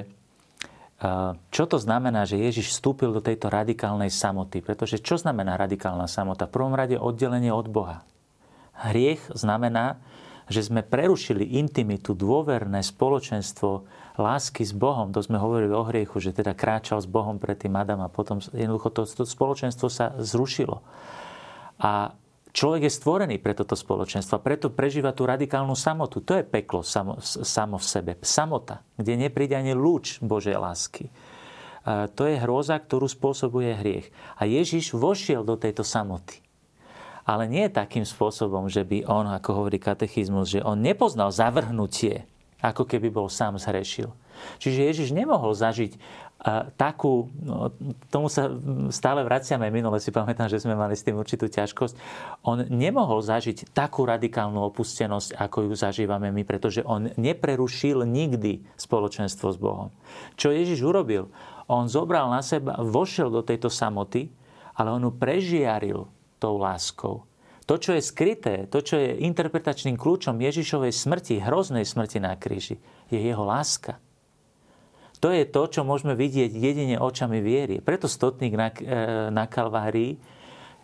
[1.54, 4.66] čo to znamená, že Ježiš vstúpil do tejto radikálnej samoty?
[4.66, 6.50] Pretože čo znamená radikálna samota?
[6.50, 8.02] V prvom rade oddelenie od Boha.
[8.78, 10.02] Hriech znamená,
[10.48, 13.86] že sme prerušili intimitu, dôverné spoločenstvo
[14.18, 15.14] lásky s Bohom.
[15.14, 18.90] To sme hovorili o hriechu, že teda kráčal s Bohom predtým Adam a potom jednoducho
[18.90, 20.82] to, to spoločenstvo sa zrušilo.
[21.78, 22.16] A
[22.58, 26.26] Človek je stvorený pre toto spoločenstvo preto prežíva tú radikálnu samotu.
[26.26, 28.12] To je peklo samo, samo v sebe.
[28.26, 31.14] Samota, kde nepríde ani lúč Božej lásky.
[31.86, 34.10] To je hrôza, ktorú spôsobuje hriech.
[34.42, 36.42] A Ježiš vošiel do tejto samoty.
[37.30, 42.26] Ale nie takým spôsobom, že by on, ako hovorí katechizmus, že on nepoznal zavrhnutie,
[42.66, 44.10] ako keby bol sám zhrešil.
[44.58, 45.94] Čiže Ježiš nemohol zažiť
[46.78, 47.74] takú, no,
[48.14, 48.54] tomu sa
[48.94, 51.98] stále vraciame, minule si pamätám, že sme mali s tým určitú ťažkosť,
[52.46, 59.48] on nemohol zažiť takú radikálnu opustenosť, ako ju zažívame my, pretože on neprerušil nikdy spoločenstvo
[59.50, 59.90] s Bohom.
[60.38, 61.28] Čo Ježiš urobil?
[61.68, 64.30] On zobral na seba, vošiel do tejto samoty,
[64.78, 66.06] ale on ju prežiaril
[66.38, 67.26] tou láskou.
[67.68, 72.80] To, čo je skryté, to, čo je interpretačným kľúčom Ježišovej smrti, hroznej smrti na kríži,
[73.12, 74.00] je jeho láska.
[75.18, 77.82] To je to, čo môžeme vidieť jedine očami viery.
[77.82, 78.84] Preto stotník na, e,
[79.34, 80.22] na Kalvárii,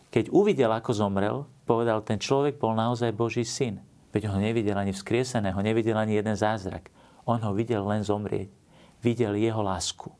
[0.10, 3.82] keď uvidel, ako zomrel, povedal, ten človek bol naozaj Boží syn.
[4.14, 6.90] Veď ho nevidel ani vzkrieseného, nevidel ani jeden zázrak.
[7.26, 8.50] On ho videl len zomrieť.
[9.02, 10.14] Videl jeho lásku.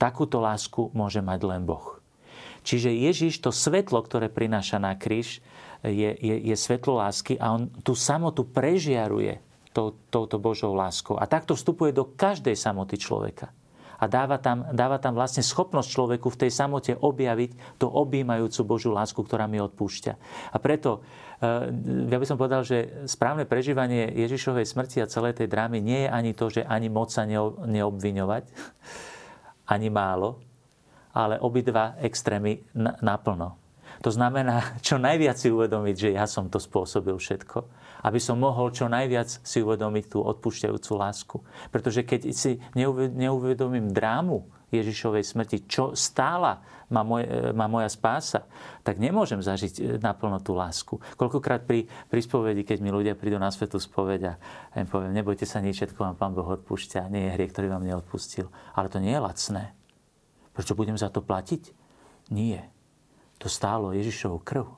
[0.00, 2.00] Takúto lásku môže mať len Boh.
[2.64, 5.40] Čiže Ježiš, to svetlo, ktoré prináša na kríž,
[5.84, 9.38] je, je, je svetlo lásky a on tú samotu prežiaruje
[9.78, 11.14] tou, touto Božou láskou.
[11.14, 13.54] A takto vstupuje do každej samoty človeka
[13.98, 18.90] a dáva tam, dáva tam vlastne schopnosť človeku v tej samote objaviť tú objímajúcu Božú
[18.94, 20.12] lásku, ktorá mi odpúšťa.
[20.54, 21.02] A preto
[21.42, 21.70] eh,
[22.06, 26.10] ja by som povedal, že správne prežívanie Ježišovej smrti a celej tej drámy nie je
[26.14, 28.44] ani to, že ani moc sa neobviňovať,
[29.74, 30.38] ani málo,
[31.10, 32.62] ale obidva extrémy
[33.02, 33.58] naplno.
[34.06, 38.70] To znamená, čo najviac si uvedomiť, že ja som to spôsobil všetko aby som mohol
[38.70, 41.36] čo najviac si uvedomiť tú odpúšťajúcu lásku.
[41.72, 42.62] Pretože keď si
[43.16, 46.60] neuvedomím drámu Ježišovej smrti, čo stála
[46.92, 47.24] má, moj,
[47.56, 48.44] má moja spása,
[48.84, 51.00] tak nemôžem zažiť e, naplno tú lásku.
[51.16, 54.32] Koľkokrát pri, pri spovedi, keď mi ľudia prídu na svetu spoveď a
[54.72, 57.72] ja im poviem, nebojte sa nič, všetko vám Pán Boh odpúšťa, nie je hriech, ktorý
[57.72, 58.52] vám neodpustil.
[58.76, 59.72] Ale to nie je lacné.
[60.52, 61.72] Prečo budem za to platiť?
[62.32, 62.68] Nie.
[63.40, 64.68] To stálo Ježišovú krv.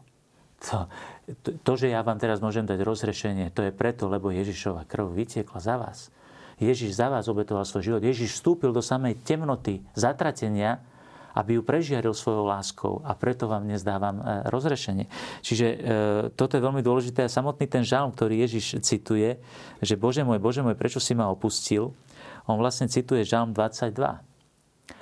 [0.70, 0.92] To,
[1.38, 5.58] to, že ja vám teraz môžem dať rozrešenie, to je preto, lebo Ježišova krv vytiekla
[5.58, 5.98] za vás.
[6.60, 8.02] Ježiš za vás obetoval svoj život.
[8.04, 10.84] Ježiš vstúpil do samej temnoty zatratenia,
[11.32, 15.06] aby ju prežiaril svojou láskou a preto vám dnes dávam e, rozrešenie.
[15.40, 15.76] Čiže e,
[16.34, 19.38] toto je veľmi dôležité a samotný ten žalm, ktorý Ježiš cituje,
[19.80, 21.94] že Bože môj, Bože môj, prečo si ma opustil,
[22.44, 23.94] on vlastne cituje žalm 22.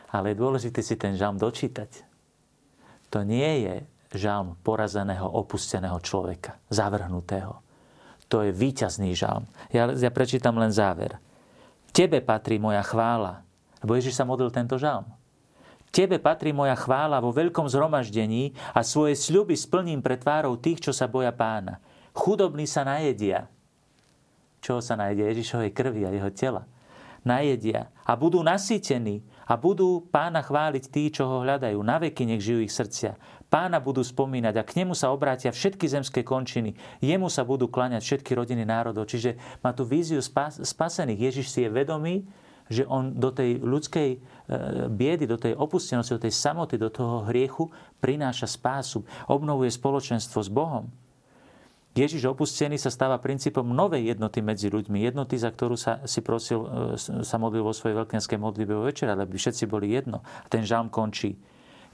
[0.09, 2.05] Ale je dôležité si ten žalm dočítať.
[3.09, 3.77] To nie je
[4.13, 7.61] žalm porazeného, opusteného človeka, zavrhnutého.
[8.29, 9.49] To je víťazný žalm.
[9.73, 11.17] Ja, ja prečítam len záver.
[11.93, 13.41] Tebe patrí moja chvála.
[13.81, 15.09] Lebo Ježiš sa modlil tento žalm.
[15.89, 20.93] Tebe patrí moja chvála vo veľkom zhromaždení a svoje sľuby splním pre tvárou tých, čo
[20.93, 21.81] sa boja pána.
[22.13, 23.49] Chudobní sa najedia.
[24.61, 25.33] Čo sa najedia?
[25.33, 26.69] Ježišovej krvi a jeho tela.
[27.25, 31.81] Najedia a budú nasýtení a budú pána chváliť tí, čo ho hľadajú.
[31.81, 33.17] Na veky nech žijú ich srdcia.
[33.49, 36.77] Pána budú spomínať a k nemu sa obrátia všetky zemské končiny.
[37.01, 39.09] Jemu sa budú kláňať všetky rodiny národov.
[39.09, 41.33] Čiže má tu víziu spas- spasených.
[41.33, 42.29] Ježiš si je vedomý,
[42.69, 44.19] že on do tej ľudskej e,
[44.93, 47.73] biedy, do tej opustenosti, do tej samoty, do toho hriechu
[48.05, 50.93] prináša spásu, obnovuje spoločenstvo s Bohom.
[51.97, 55.03] Ježiš opustený sa stáva princípom novej jednoty medzi ľuďmi.
[55.03, 59.41] Jednoty, za ktorú sa si prosil, e, sa modlil vo svojej veľkenskej modlitbe večera, aby
[59.41, 60.21] všetci boli jedno.
[60.21, 61.41] A ten žalm končí.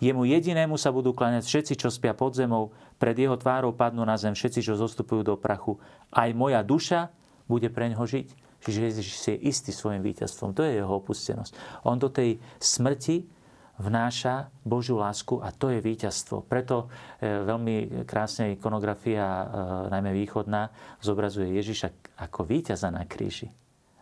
[0.03, 4.19] Jemu jedinému sa budú kláňať všetci, čo spia pod zemou, pred jeho tvárou padnú na
[4.19, 5.79] zem všetci, čo zostupujú do prachu.
[6.11, 7.15] Aj moja duša
[7.47, 8.29] bude pre ňoho žiť.
[8.65, 10.57] Čiže Ježiš si je istý svojim víťazstvom.
[10.57, 11.85] To je jeho opustenosť.
[11.85, 13.29] On do tej smrti
[13.77, 16.47] vnáša Božiu lásku a to je víťazstvo.
[16.47, 16.89] Preto
[17.21, 19.45] e, veľmi krásne ikonografia, e,
[19.93, 20.71] najmä východná,
[21.05, 23.53] zobrazuje Ježiša ako víťaza na kríži.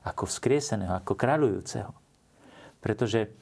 [0.06, 1.90] Ako vzkrieseného, ako kráľujúceho.
[2.78, 3.34] Pretože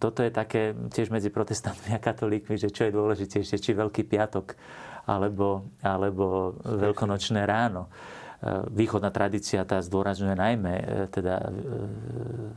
[0.00, 4.56] toto je také tiež medzi protestantmi a katolíkmi, že čo je dôležitejšie, či Veľký piatok
[5.06, 7.92] alebo, alebo Veľkonočné ráno.
[8.42, 11.46] Ehm, východná tradícia tá zdôrazňuje najmä e, teda e,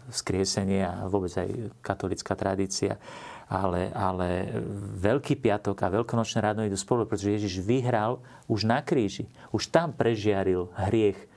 [0.09, 2.97] vzkriesenie a vôbec aj katolická tradícia.
[3.45, 4.49] Ale, ale
[4.97, 8.17] Veľký piatok a Veľkonočné ráno idú spolu, pretože Ježiš vyhral
[8.49, 9.29] už na kríži.
[9.53, 11.27] Už tam prežiaril hriech, e,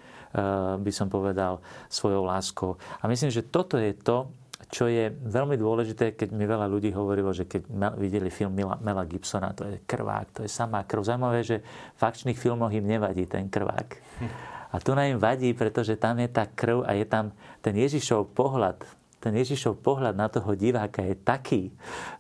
[0.81, 1.61] by som povedal,
[1.93, 2.81] svojou láskou.
[3.01, 4.33] A myslím, že toto je to,
[4.69, 9.57] čo je veľmi dôležité, keď mi veľa ľudí hovorilo, že keď videli film Mela Gibsona,
[9.57, 11.09] to je krvák, to je samá krv.
[11.09, 11.65] Zaujímavé, že
[11.97, 13.89] v akčných filmoch im nevadí ten krvák.
[14.69, 17.33] A tu na im vadí, pretože tam je tá krv a je tam
[17.65, 18.77] ten Ježišov pohľad
[19.19, 21.63] ten Ježišov pohľad na toho diváka je taký,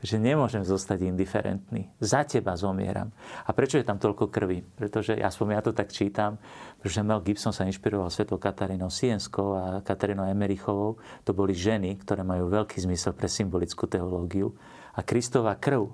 [0.02, 1.86] že nemôžem zostať indiferentný.
[2.02, 3.14] Za teba zomieram.
[3.46, 4.66] A prečo je tam toľko krvi?
[4.66, 6.42] Pretože, aspoň ja to tak čítam,
[6.82, 10.98] pretože Mel Gibson sa inšpiroval svetou Katarínou Sienskou a Katarínou Emerichovou.
[11.22, 14.54] To boli ženy, ktoré majú veľký zmysel pre symbolickú teológiu.
[14.98, 15.90] A Kristova krv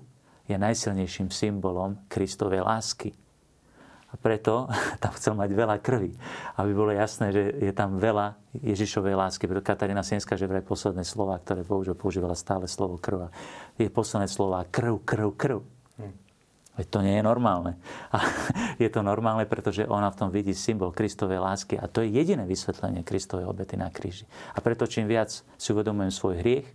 [0.48, 3.23] je najsilnejším symbolom Kristovej lásky.
[4.14, 4.70] A preto
[5.02, 6.14] tam chcel mať veľa krvi,
[6.54, 9.50] aby bolo jasné, že je tam veľa Ježišovej lásky.
[9.50, 13.34] Preto Katarína Sienská, že vraj posledné slova, ktoré použil, používala stále slovo krv.
[13.74, 15.58] Je posledné slova krv, krv, krv.
[15.98, 16.14] Hm.
[16.78, 17.74] Veď to nie je normálne.
[18.14, 18.22] A
[18.82, 22.46] je to normálne, pretože ona v tom vidí symbol Kristovej lásky a to je jediné
[22.46, 24.30] vysvetlenie Kristovej obety na kríži.
[24.54, 26.70] A preto čím viac si uvedomujem svoj hriech,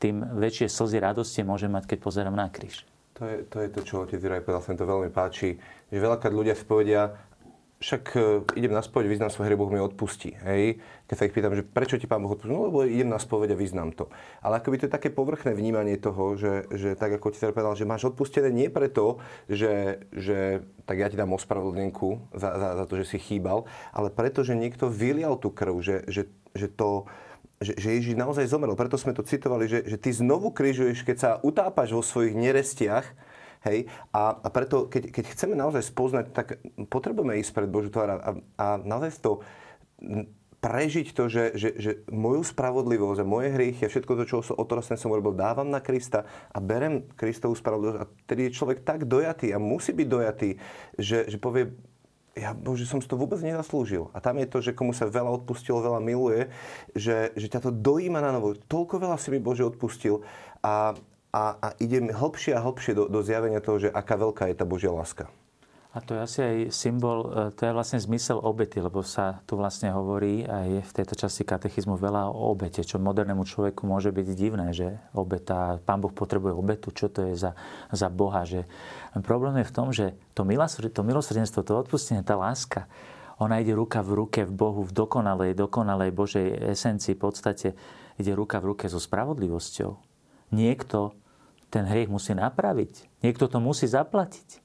[0.00, 2.88] tým väčšie slzy radosti môžem mať, keď pozerám na kríž.
[3.20, 5.60] To je, to je to, čo otec Juraj povedal, sa mi to veľmi páči,
[5.92, 7.20] že veľakrát ľudia si povedia,
[7.80, 8.20] však e,
[8.60, 10.36] idem na spoveď, vyznám svoj hry, Boh mi odpustí.
[10.40, 10.80] Hej?
[11.04, 12.52] Keď sa ich pýtam, že prečo ti Pán Boh odpustí?
[12.52, 14.12] No lebo idem na spoveď a vyznám to.
[14.40, 17.76] Ale akoby to je také povrchné vnímanie toho, že, že tak ako ti teda povedal,
[17.76, 22.84] že máš odpustené nie preto, že, že tak ja ti dám ospravedlnenku za, za, za
[22.84, 23.64] to, že si chýbal,
[23.96, 27.08] ale preto, že niekto vylial tú krv, že, že, že to
[27.60, 28.72] že, že Ježiš naozaj zomrel.
[28.72, 33.06] Preto sme to citovali, že, že ty znovu križuješ, keď sa utápaš vo svojich nerestiach,
[33.60, 33.92] Hej?
[34.16, 38.32] A, a preto, keď, keď chceme naozaj spoznať, tak potrebujeme ísť pred Božiu tvár a,
[38.56, 39.44] a naozaj to
[40.60, 44.60] prežiť to, že, že, že moju spravodlivosť a moje hriechy a všetko to, čo som
[44.60, 48.00] otrosten som urobil, dávam na Krista a berem Kristovú spravodlivosť.
[48.00, 50.50] A tedy je človek tak dojatý a musí byť dojatý,
[51.00, 51.72] že, že povie,
[52.38, 54.08] ja bože, som si to vôbec nezaslúžil.
[54.14, 56.46] A tam je to, že komu sa veľa odpustilo, veľa miluje,
[56.94, 58.54] že, že ťa to dojíma na novo.
[58.54, 60.22] Toľko veľa si mi Bože odpustil
[60.62, 60.94] a,
[61.34, 64.64] a, a idem hlbšie a hlbšie do, do zjavenia toho, že aká veľká je tá
[64.66, 65.26] Božia láska.
[65.90, 69.58] A to je asi aj symbol, e, to je vlastne zmysel obety, lebo sa tu
[69.58, 74.26] vlastne hovorí aj v tejto časti katechizmu veľa o obete, čo modernému človeku môže byť
[74.38, 77.58] divné, že obeta, Pán Boh potrebuje obetu, čo to je za,
[77.90, 78.46] za Boha.
[78.46, 78.70] Že...
[79.18, 82.86] Problém je v tom, že to, to milosrdenstvo, to odpustenie, tá láska,
[83.40, 87.68] ona ide ruka v ruke v Bohu, v dokonalej, dokonalej Božej esencii, v podstate
[88.20, 89.96] ide ruka v ruke so spravodlivosťou.
[90.52, 91.16] Niekto
[91.72, 93.24] ten hriech musí napraviť.
[93.24, 94.60] Niekto to musí zaplatiť.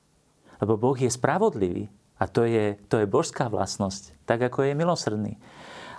[0.60, 1.88] Lebo Boh je spravodlivý.
[2.19, 4.27] A to je, to je božská vlastnosť.
[4.27, 5.34] Tak ako je milosrdný.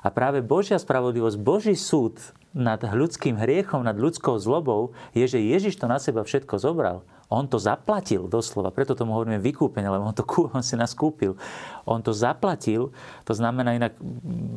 [0.05, 2.21] A práve Božia spravodlivosť, Boží súd
[2.53, 7.05] nad ľudským hriechom, nad ľudskou zlobou je, že Ježiš to na seba všetko zobral.
[7.27, 10.23] On to zaplatil doslova, preto tomu hovoríme vykúpenie, lebo on, to,
[10.55, 11.35] on si nás kúpil.
[11.83, 12.95] On to zaplatil,
[13.27, 13.99] to znamená inak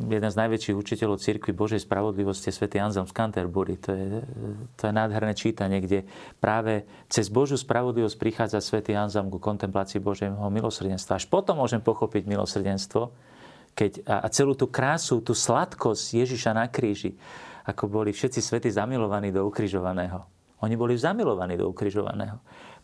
[0.06, 3.82] jeden z najväčších učiteľov cirkvi Božej spravodlivosti je svätý Anselm z Canterbury.
[3.82, 4.22] To je,
[4.78, 6.06] to je nádherné čítanie, kde
[6.38, 11.18] práve cez Božiu spravodlivosť prichádza svätý Anselm ku kontemplácii Božieho milosrdenstva.
[11.18, 13.10] Až potom môžem pochopiť milosrdenstvo,
[13.74, 17.18] keď, a celú tú krásu, tú sladkosť Ježiša na kríži,
[17.66, 20.39] ako boli všetci svety zamilovaní do ukrižovaného.
[20.60, 22.40] Oni boli zamilovaní do ukrižovaného.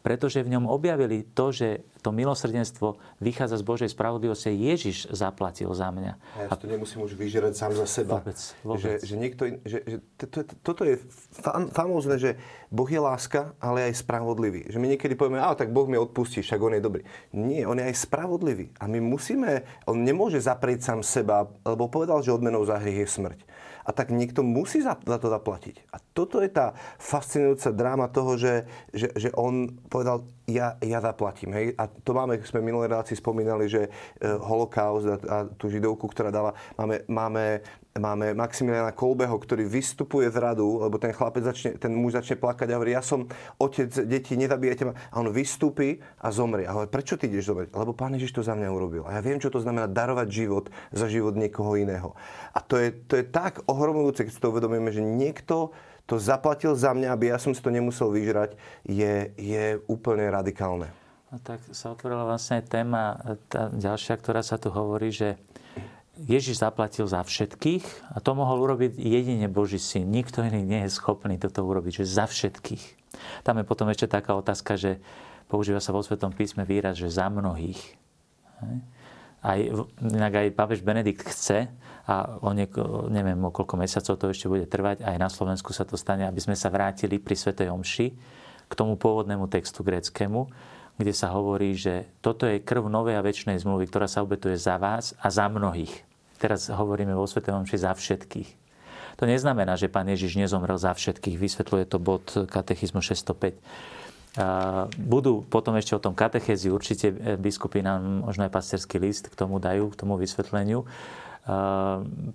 [0.05, 4.53] Pretože v ňom objavili to, že to milosrdenstvo vychádza z Božej spravodlivosti.
[4.53, 6.13] Ježiš zaplatil za mňa.
[6.37, 8.21] A ja to nemusím už vyžerať sám za seba.
[8.21, 9.01] Vôbec, vôbec.
[9.01, 11.01] Že, že niekto, že, že to, to, toto je
[11.41, 12.37] fam, famózne, že
[12.69, 14.69] Boh je láska, ale aj spravodlivý.
[14.69, 17.01] Že my niekedy povieme, a tak Boh mi odpustí, však on je dobrý.
[17.33, 18.77] Nie, on je aj spravodlivý.
[18.77, 23.09] A my musíme, on nemôže zaprieť sám seba, lebo povedal, že odmenou za hriech je
[23.09, 23.39] smrť
[23.85, 25.93] a tak niekto musí za, za to zaplatiť.
[25.93, 31.53] A toto je tá fascinujúca dráma toho, že, že, že on povedal, ja, ja zaplatím.
[31.53, 31.77] Hej?
[31.77, 33.89] A to máme, sme v minulej relácii spomínali, že e,
[34.25, 37.43] holokaust a, a tú židovku, ktorá dala, máme, máme,
[37.95, 42.67] máme Maximiliana Kolbeho, ktorý vystupuje z radu, lebo ten chlapec začne, ten muž začne plakať
[42.67, 43.23] a hovorí, ja som
[43.55, 44.93] otec detí, nezabijete ma.
[45.15, 46.67] A on vystúpi a zomrie.
[46.67, 47.71] A hovorí, prečo ty ideš zomrieť?
[47.71, 49.07] Lebo pán Ježiš to za mňa urobil.
[49.07, 52.11] A ja viem, čo to znamená darovať život za život niekoho iného.
[52.51, 55.71] A to je, to je tak ohromujúce, keď si to uvedomíme, že niekto
[56.03, 60.91] to zaplatil za mňa, aby ja som si to nemusel vyžrať, je, je úplne radikálne.
[61.31, 65.39] No tak sa otvorila vlastne téma tá ďalšia, ktorá sa tu hovorí, že
[66.15, 70.07] Ježiš zaplatil za všetkých a to mohol urobiť jedine Boží syn.
[70.07, 72.83] Nikto iný nie je schopný toto urobiť, že za všetkých.
[73.43, 75.03] Tam je potom ešte taká otázka, že
[75.51, 77.79] používa sa vo Svetom písme výraz, že za mnohých.
[79.45, 79.59] Aj,
[80.01, 81.69] inak aj pápež Benedikt chce,
[82.05, 85.89] a o nieko, neviem, o koľko mesiacov to ešte bude trvať, aj na Slovensku sa
[85.89, 88.07] to stane, aby sme sa vrátili pri Svetej Omši
[88.69, 90.45] k tomu pôvodnému textu gréckému,
[90.95, 94.79] kde sa hovorí, že toto je krv novej a väčšnej zmluvy, ktorá sa obetuje za
[94.79, 95.91] vás a za mnohých.
[96.39, 98.49] Teraz hovoríme vo Svetej Omši za všetkých.
[99.15, 101.39] To neznamená, že Pán Ježiš nezomrel za všetkých.
[101.39, 103.55] Vysvetľuje to bod katechizmu 605.
[104.99, 109.63] Budú potom ešte o tom katechézi, určite biskupy nám možno aj pasterský list k tomu
[109.63, 110.83] dajú, k tomu vysvetleniu.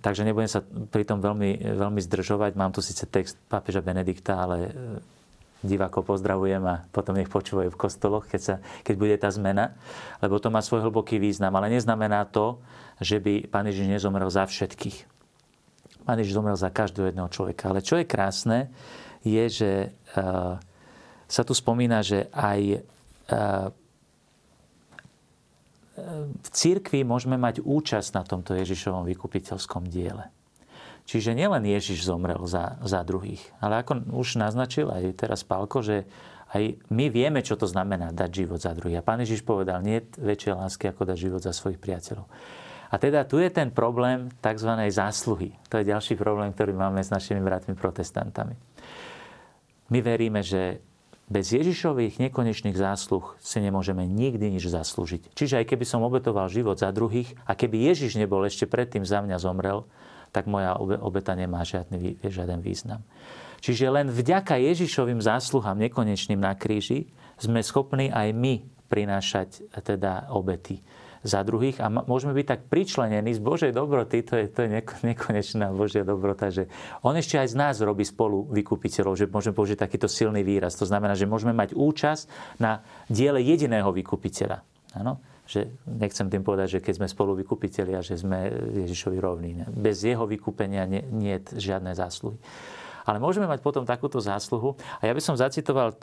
[0.01, 2.57] Takže nebudem sa pri tom veľmi, veľmi zdržovať.
[2.57, 4.73] Mám tu síce text pápeža Benedikta, ale
[5.61, 9.77] divákov pozdravujem a potom nech počúvajú v kostoloch, keď, sa, keď bude tá zmena,
[10.19, 11.53] lebo to má svoj hlboký význam.
[11.57, 12.61] Ale neznamená to,
[13.01, 14.97] že by Pán Ježiš nezomrel za všetkých.
[16.05, 17.69] Pán Ježiš zomrel za každého jedného človeka.
[17.69, 18.73] Ale čo je krásne,
[19.21, 19.71] je, že
[20.17, 20.57] uh,
[21.29, 23.69] sa tu spomína, že aj uh,
[26.41, 30.33] v církvi môžeme mať účasť na tomto Ježišovom vykupiteľskom diele.
[31.11, 36.07] Čiže nielen Ježiš zomrel za, za druhých, ale ako už naznačil aj teraz Pálko, že
[36.55, 39.03] aj my vieme, čo to znamená dať život za druhých.
[39.03, 42.31] A pán Ježiš povedal, nie je väčšej lásky, ako dať život za svojich priateľov.
[42.91, 44.71] A teda tu je ten problém tzv.
[44.87, 45.51] zásluhy.
[45.67, 48.55] To je ďalší problém, ktorý máme s našimi bratmi protestantami.
[49.91, 50.79] My veríme, že
[51.31, 55.31] bez Ježišových nekonečných zásluh si nemôžeme nikdy nič zaslúžiť.
[55.35, 59.23] Čiže aj keby som obetoval život za druhých a keby Ježiš nebol ešte predtým za
[59.23, 59.87] mňa zomrel,
[60.31, 63.03] tak moja obeta nemá žiadny, žiaden význam.
[63.61, 70.81] Čiže len vďaka Ježišovým zásluhám nekonečným na kríži sme schopní aj my prinášať teda obety
[71.21, 74.69] za druhých a môžeme byť tak pričlenení z Božej dobroty, to je, to je
[75.05, 76.65] nekonečná Božia dobrota, že
[77.05, 80.73] On ešte aj z nás robí spolu vykupiteľov, že môžeme použiť takýto silný výraz.
[80.81, 84.65] To znamená, že môžeme mať účasť na diele jediného vykupiteľa.
[84.97, 85.21] Áno?
[85.51, 88.47] Že nechcem tým povedať, že keď sme spolu vykupiteľia, že sme
[88.87, 89.67] Ježišovi rovní.
[89.67, 92.39] Bez jeho vykúpenia nie, nie je žiadne zásluhy.
[93.03, 94.77] Ale môžeme mať potom takúto zásluhu.
[95.01, 95.97] A ja by som zacitoval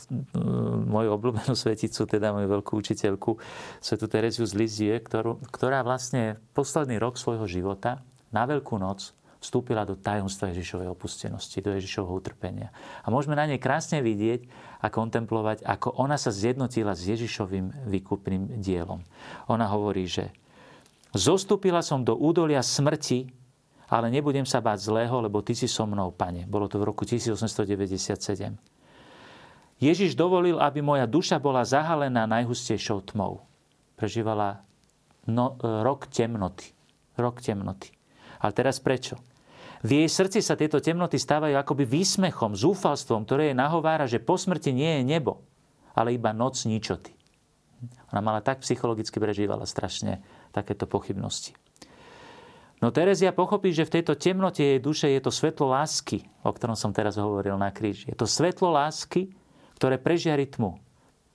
[0.85, 3.39] moju obľúbenú sveticu, teda moju veľkú učiteľku,
[3.81, 8.03] svetu Tereziu z Lizie, ktorú, ktorá vlastne posledný rok svojho života
[8.35, 12.75] na Veľkú noc vstúpila do tajomstva Ježišovej opustenosti, do Ježišovho utrpenia.
[13.07, 18.63] A môžeme na nej krásne vidieť a kontemplovať, ako ona sa zjednotila s Ježišovým výkupným
[18.63, 19.03] dielom.
[19.51, 20.31] Ona hovorí, že
[21.11, 23.39] zostúpila som do údolia smrti
[23.89, 26.45] ale nebudem sa báť zlého, lebo ty si so mnou, pane.
[26.45, 28.21] Bolo to v roku 1897.
[29.81, 33.41] Ježiš dovolil, aby moja duša bola zahalená najhustejšou tmou.
[33.97, 34.61] Prežívala
[35.25, 36.77] no, rok temnoty.
[37.17, 37.89] Rok temnoty.
[38.45, 39.17] Ale teraz prečo?
[39.87, 44.35] V jej srdci sa tieto temnoty stávajú akoby výsmechom, zúfalstvom, ktoré jej nahovára, že po
[44.35, 45.47] smrti nie je nebo,
[45.95, 47.15] ale iba noc ničoty.
[48.11, 50.19] Ona mala tak psychologicky prežívala strašne
[50.51, 51.55] takéto pochybnosti.
[52.79, 56.79] No Terezia pochopí, že v tejto temnote jej duše je to svetlo lásky, o ktorom
[56.79, 58.11] som teraz hovoril na kríži.
[58.11, 59.35] Je to svetlo lásky,
[59.79, 60.79] ktoré prežiari tmu,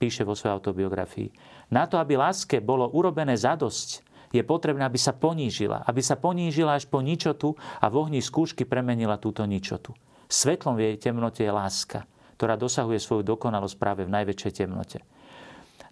[0.00, 1.28] píše vo svojej autobiografii.
[1.68, 4.04] Na to, aby láske bolo urobené zadosť,
[4.34, 5.86] je potrebné, aby sa ponížila.
[5.86, 9.94] Aby sa ponížila až po ničotu a v ohni skúšky premenila túto ničotu.
[10.26, 12.08] Svetlom v jej temnote je láska,
[12.40, 14.98] ktorá dosahuje svoju dokonalosť práve v najväčšej temnote.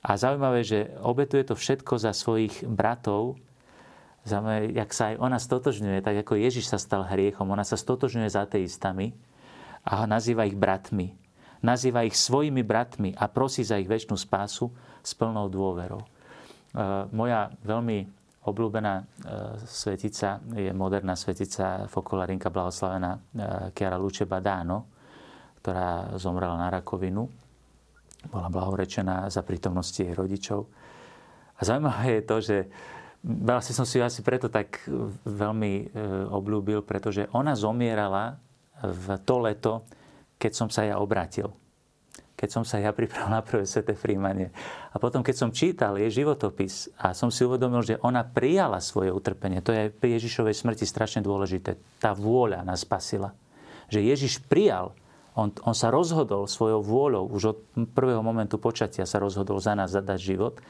[0.02, 3.38] A zaujímavé, že obetuje to všetko za svojich bratov,
[4.22, 8.30] Zaujímavé, jak sa aj ona stotožňuje, tak ako Ježiš sa stal hriechom, ona sa stotožňuje
[8.30, 9.18] s ateistami
[9.82, 11.18] a nazýva ich bratmi.
[11.62, 14.70] Nazýva ich svojimi bratmi a prosí za ich väčšnú spásu
[15.02, 16.02] s plnou dôverou.
[16.02, 16.08] E,
[17.10, 18.06] moja veľmi
[18.42, 19.04] obľúbená e,
[19.64, 23.20] svetica je moderná svetica Fokola Rinka blahoslavená e,
[23.74, 24.90] Chiara Luce Badano,
[25.62, 27.22] ktorá zomrela na rakovinu.
[28.30, 30.66] Bola blahorečená za prítomnosti jej rodičov.
[31.58, 32.56] A zaujímavé je to, že
[33.22, 34.82] Vlastne som si ju asi preto tak
[35.22, 35.84] veľmi e,
[36.26, 38.34] obľúbil, pretože ona zomierala
[38.82, 39.72] v to leto,
[40.42, 41.54] keď som sa ja obratil.
[42.42, 44.50] Keď som sa ja pripravil na prvé sveté príjmanie.
[44.90, 49.14] A potom, keď som čítal jej životopis a som si uvedomil, že ona prijala svoje
[49.14, 51.78] utrpenie, to je pri Ježišovej smrti strašne dôležité.
[52.02, 53.30] Tá vôľa nás spasila.
[53.94, 54.90] Že Ježiš prijal
[55.32, 57.58] on, on sa rozhodol svojou vôľou, už od
[57.96, 60.60] prvého momentu počatia sa rozhodol za nás zadať život.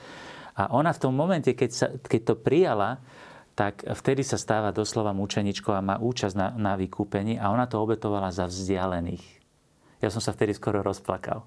[0.55, 3.03] A ona v tom momente, keď, sa, keď to prijala,
[3.59, 7.83] tak vtedy sa stáva doslova mučeničkou a má účasť na, na vykúpení a ona to
[7.83, 9.25] obetovala za vzdialených.
[10.01, 11.45] Ja som sa vtedy skoro rozplakal.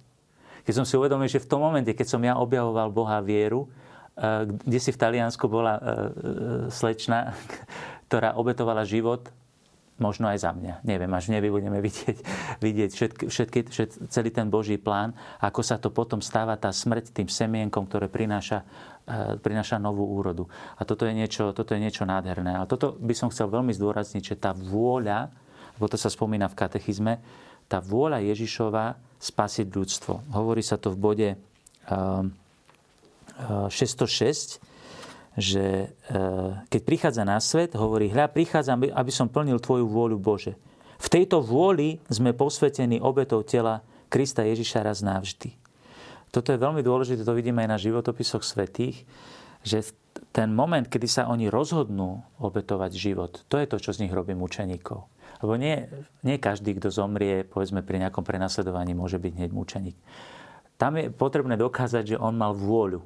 [0.65, 3.69] Keď som si uvedomil, že v tom momente, keď som ja objavoval Boha vieru,
[4.17, 6.01] eh, kde si v Taliansku bola eh, eh,
[6.73, 7.37] slečna,
[8.09, 9.29] ktorá obetovala život
[9.95, 10.83] možno aj za mňa.
[10.83, 12.17] Neviem, až v nebi budeme vidieť,
[12.65, 17.15] vidieť všetky, všetky, všet, celý ten Boží plán, ako sa to potom stáva tá smrť
[17.15, 18.67] tým semienkom, ktoré prináša,
[19.07, 20.51] e, prináša novú úrodu.
[20.75, 22.59] A toto je, niečo, toto je niečo nádherné.
[22.59, 25.31] A toto by som chcel veľmi zdôrazniť, že tá vôľa,
[25.79, 27.13] lebo to sa spomína v katechizme,
[27.71, 30.35] tá vôľa Ježišova spasiť ľudstvo.
[30.35, 34.65] Hovorí sa to v bode uh, uh, 606,
[35.35, 36.17] že e,
[36.71, 40.55] keď prichádza na svet, hovorí, hľa, prichádzam, aby som plnil Tvoju vôľu, Bože.
[40.95, 45.51] V tejto vôli sme posvetení obetou tela Krista Ježiša raz navždy.
[46.31, 49.03] Toto je veľmi dôležité, to vidíme aj na životopisoch svetých,
[49.59, 49.83] že
[50.35, 54.35] ten moment, kedy sa oni rozhodnú obetovať život, to je to, čo z nich robí
[54.35, 55.07] mučeníkov.
[55.39, 55.87] Lebo nie,
[56.27, 59.95] nie každý, kto zomrie, povedzme, pri nejakom prenasledovaní, môže byť hneď mučeník.
[60.75, 62.99] Tam je potrebné dokázať, že on mal vôľu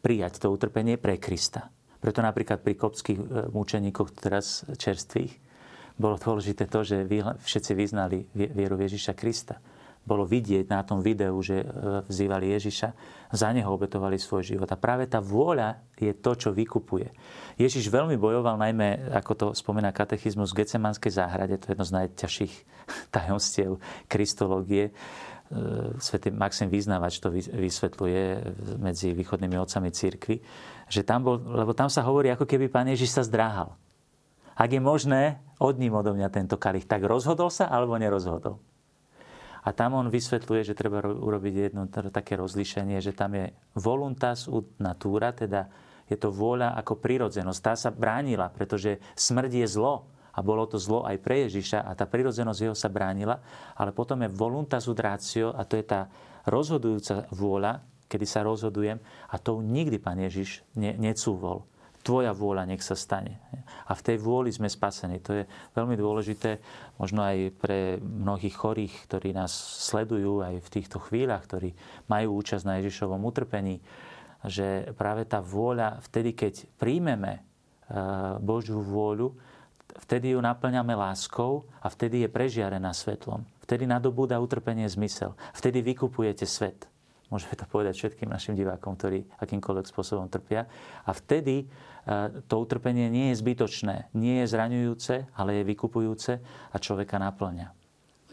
[0.00, 1.68] prijať to utrpenie pre Krista.
[2.00, 5.32] Preto napríklad pri kopských e, mučeníkoch teraz čerstvých
[6.00, 7.04] bolo dôležité to, že
[7.44, 9.60] všetci vyznali vieru Ježiša Krista.
[10.04, 11.66] Bolo vidieť na tom videu, že e,
[12.06, 12.88] vzývali Ježiša,
[13.34, 14.68] za neho obetovali svoj život.
[14.70, 17.10] A práve tá vôľa je to, čo vykupuje.
[17.56, 21.94] Ježiš veľmi bojoval, najmä, ako to spomína katechizmus v Gecemanskej záhrade, to je jedno z
[22.04, 22.54] najťažších
[23.16, 24.92] tajomstiev kristológie,
[25.44, 28.22] E, svätý Maxim Vyznávač to vysvetľuje
[28.80, 30.40] medzi východnými otcami církvy,
[30.88, 33.76] že tam bol, lebo tam sa hovorí, ako keby pán Ježiš sa zdráhal.
[34.56, 38.56] Ak je možné, odním odo mňa tento kalich, tak rozhodol sa alebo nerozhodol.
[39.64, 44.76] A tam on vysvetľuje, že treba urobiť jedno také rozlíšenie, že tam je voluntas ut
[44.76, 45.72] natura, teda
[46.04, 47.60] je to vôľa ako prirodzenosť.
[47.64, 50.04] Tá sa bránila, pretože smrť je zlo
[50.36, 53.40] a bolo to zlo aj pre Ježiša a tá prirodzenosť jeho sa bránila,
[53.72, 56.12] ale potom je voluntas ut ratio a to je tá
[56.44, 59.00] rozhodujúca vôľa, kedy sa rozhodujem
[59.32, 61.64] a to nikdy Pán Ježiš ne, necúvol
[62.04, 63.40] tvoja vôľa nech sa stane.
[63.88, 65.24] A v tej vôli sme spasení.
[65.24, 66.60] To je veľmi dôležité,
[67.00, 69.50] možno aj pre mnohých chorých, ktorí nás
[69.88, 71.72] sledujú aj v týchto chvíľach, ktorí
[72.12, 73.80] majú účasť na Ježišovom utrpení,
[74.44, 77.42] že práve tá vôľa, vtedy, keď príjmeme eh,
[78.44, 79.32] Božiu vôľu,
[80.04, 83.48] vtedy ju naplňame láskou a vtedy je prežiarená svetlom.
[83.64, 85.32] Vtedy nadobúda utrpenie zmysel.
[85.56, 86.84] Vtedy vykupujete svet.
[87.32, 90.68] Môžeme to povedať všetkým našim divákom, ktorí akýmkoľvek spôsobom trpia.
[91.08, 91.64] A vtedy
[92.48, 97.72] to utrpenie nie je zbytočné, nie je zraňujúce, ale je vykupujúce a človeka naplňa.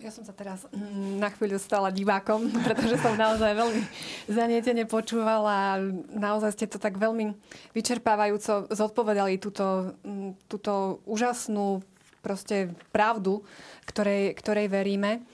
[0.01, 3.81] Ja som sa teraz mm, na chvíľu stala divákom, pretože som naozaj veľmi
[4.25, 7.37] zanietene počúvala a naozaj ste to tak veľmi
[7.77, 11.85] vyčerpávajúco zodpovedali túto, mm, túto úžasnú
[12.25, 13.45] proste pravdu,
[13.85, 15.25] ktorej, ktorej veríme.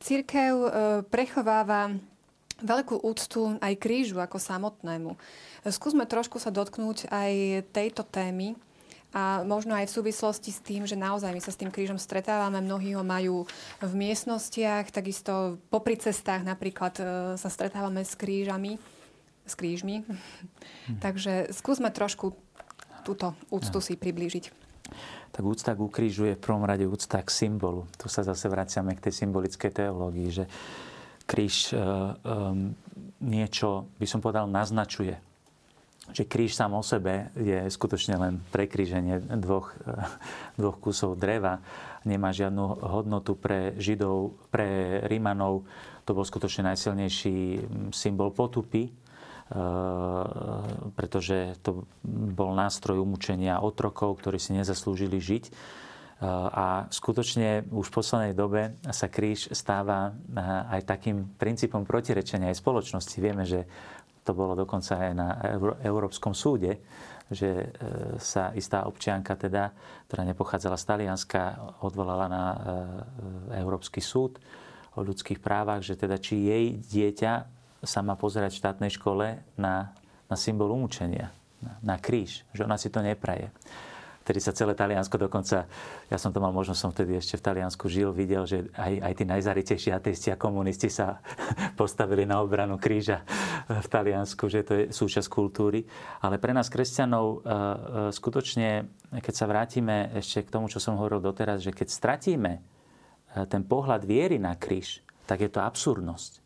[0.00, 0.68] Církev e,
[1.04, 1.92] prechováva
[2.62, 5.14] veľkú úctu aj krížu ako samotnému.
[5.66, 7.32] Skúsme trošku sa dotknúť aj
[7.70, 8.58] tejto témy
[9.08, 12.60] a možno aj v súvislosti s tým, že naozaj my sa s tým krížom stretávame,
[12.60, 13.48] mnohí ho majú
[13.80, 17.02] v miestnostiach, takisto popri cestách napríklad e,
[17.40, 18.76] sa stretávame s krížami,
[19.48, 20.04] s krížmi.
[20.04, 21.00] Hm.
[21.00, 22.36] Takže skúsme trošku
[23.00, 24.52] túto úctu si priblížiť.
[25.32, 27.88] Tak úcta k krížu je v prvom rade úcta k symbolu.
[27.96, 30.44] Tu sa zase vraciame k tej symbolickej teológii, že
[31.28, 32.72] kríž um,
[33.20, 35.20] niečo, by som povedal, naznačuje
[36.12, 39.76] že kríž sám o sebe je skutočne len prekríženie dvoch,
[40.60, 41.60] dvoch kusov dreva.
[42.08, 45.68] Nemá žiadnu hodnotu pre Židov, pre Rímanov.
[46.08, 47.60] To bol skutočne najsilnejší
[47.92, 48.88] symbol potupy,
[50.96, 51.84] pretože to
[52.32, 55.44] bol nástroj umúčenia otrokov, ktorí si nezaslúžili žiť.
[56.18, 60.40] E, a skutočne už v poslednej dobe sa kríž stáva e,
[60.74, 63.16] aj takým princípom protirečenia aj spoločnosti.
[63.22, 63.62] Vieme, že
[64.26, 65.28] to bolo dokonca aj na
[65.86, 66.82] Európskom súde,
[67.30, 67.66] že e,
[68.18, 69.70] sa istá občianka, teda,
[70.10, 71.40] ktorá nepochádzala z Talianska,
[71.86, 72.56] odvolala na e,
[73.62, 74.42] Európsky súd
[74.98, 77.32] o ľudských právach, že teda či jej dieťa
[77.86, 79.94] sa má pozerať v štátnej škole na,
[80.26, 81.30] na symbol umúčenia,
[81.62, 83.54] na, na kríž, že ona si to nepraje
[84.28, 85.64] vtedy sa celé Taliansko dokonca,
[86.12, 89.12] ja som to mal možnosť, som vtedy ešte v Taliansku žil, videl, že aj, aj
[89.16, 91.24] tí najzaritejší ateisti a komunisti sa
[91.80, 93.24] postavili na obranu kríža
[93.72, 95.88] v Taliansku, že to je súčasť kultúry.
[96.20, 97.40] Ale pre nás kresťanov e, e,
[98.12, 98.84] skutočne,
[99.16, 102.60] keď sa vrátime ešte k tomu, čo som hovoril doteraz, že keď stratíme e,
[103.48, 106.44] ten pohľad viery na kríž, tak je to absurdnosť.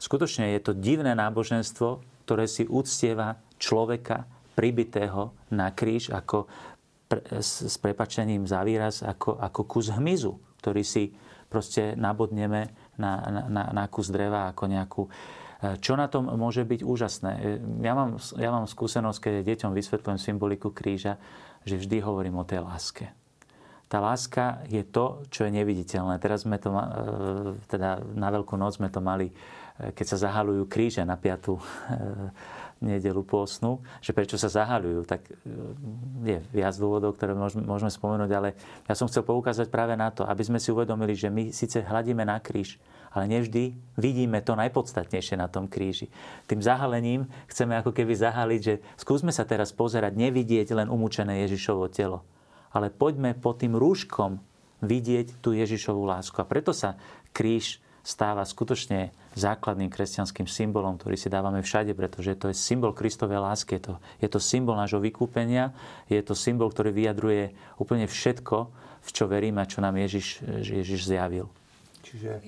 [0.00, 4.24] Skutočne je to divné náboženstvo, ktoré si uctieva človeka
[4.58, 6.50] pribitého na kríž ako
[7.40, 11.16] s, s prepačením za výraz ako, ako kus hmyzu, ktorý si
[11.48, 12.68] proste nabodneme
[13.00, 13.12] na,
[13.48, 15.02] na, na kus dreva ako nejakú...
[15.08, 15.10] E,
[15.80, 17.32] čo na tom môže byť úžasné?
[17.32, 17.40] E,
[17.80, 21.16] ja mám, ja mám skúsenosť, keď deťom vysvetľujem symboliku kríža,
[21.64, 23.08] že vždy hovorím o tej láske.
[23.88, 26.20] Tá láska je to, čo je neviditeľné.
[26.20, 26.84] Teraz sme to, e,
[27.72, 29.32] teda na Veľkú noc sme to mali,
[29.78, 31.56] keď sa zahalujú kríže na piatu
[32.78, 35.32] nedelu pôsnu, že prečo sa zahaľujú, tak e,
[36.22, 38.54] je viac dôvodov, ktoré môžeme, spomenúť, ale
[38.86, 42.22] ja som chcel poukázať práve na to, aby sme si uvedomili, že my síce hľadíme
[42.22, 42.78] na kríž,
[43.10, 46.06] ale nevždy vidíme to najpodstatnejšie na tom kríži.
[46.46, 51.90] Tým zahalením chceme ako keby zahaliť, že skúsme sa teraz pozerať, nevidieť len umúčené Ježišovo
[51.90, 52.22] telo,
[52.70, 54.38] ale poďme pod tým rúškom
[54.78, 56.38] vidieť tú Ježišovú lásku.
[56.38, 56.94] A preto sa
[57.34, 63.44] kríž stáva skutočne základným kresťanským symbolom, ktorý si dávame všade, pretože to je symbol Kristovej
[63.44, 63.76] lásky.
[63.76, 63.94] Je to,
[64.24, 65.76] je to symbol nášho vykúpenia,
[66.08, 68.56] je to symbol, ktorý vyjadruje úplne všetko,
[69.04, 71.52] v čo veríme a čo nám Ježiš, Ježiš zjavil.
[72.00, 72.40] Čiže,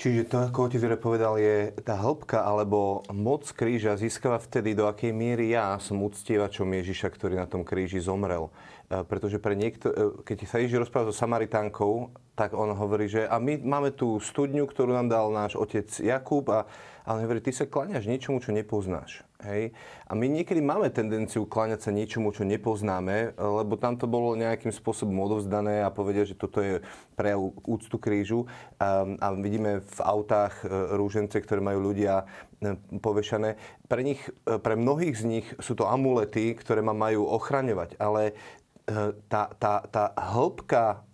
[0.00, 5.12] čiže to, ako otec povedal, je tá hĺbka alebo moc kríža získava vtedy, do akej
[5.12, 8.48] miery ja som uctievačom Ježiša, ktorý na tom kríži zomrel.
[8.90, 13.24] E, pretože pre niekto, e, keď sa Ježiš rozpráva so Samaritánkou, tak on hovorí, že
[13.24, 16.66] a my máme tú studňu, ktorú nám dal náš otec Jakub a,
[17.06, 19.22] a on hovorí, ty sa kláňaš niečomu, čo nepoznáš.
[19.44, 19.70] Hej?
[20.08, 24.74] A my niekedy máme tendenciu kláňať sa niečomu, čo nepoznáme, lebo tam to bolo nejakým
[24.74, 26.82] spôsobom odovzdané a povedia, že toto je
[27.14, 28.50] prejav úctu krížu.
[28.82, 32.26] A, a vidíme v autách e, rúžence, ktoré majú ľudia
[33.04, 33.60] povešané.
[33.86, 38.32] Pre, nich, pre mnohých z nich sú to amulety, ktoré ma majú ochraňovať, ale
[39.28, 41.04] tá, tá, tá hĺbka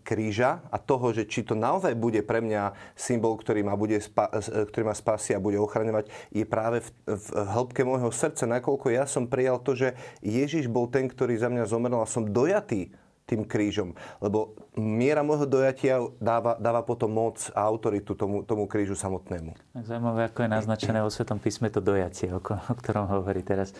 [0.00, 4.32] kríža a toho, že či to naozaj bude pre mňa symbol, ktorý ma, bude spa,
[4.40, 9.04] ktorý ma spasí a bude ochraňovať, je práve v, v hĺbke môjho srdca, nakoľko ja
[9.04, 9.92] som prijal to, že
[10.24, 12.96] Ježiš bol ten, ktorý za mňa zomrel a som dojatý
[13.28, 13.94] tým krížom.
[14.18, 19.54] Lebo miera môjho dojatia dáva, dáva potom moc a autoritu tomu, tomu krížu samotnému.
[19.84, 22.40] Zaujímavé, ako je naznačené vo Svetom písme to dojatie, o
[22.74, 23.76] ktorom hovorí teraz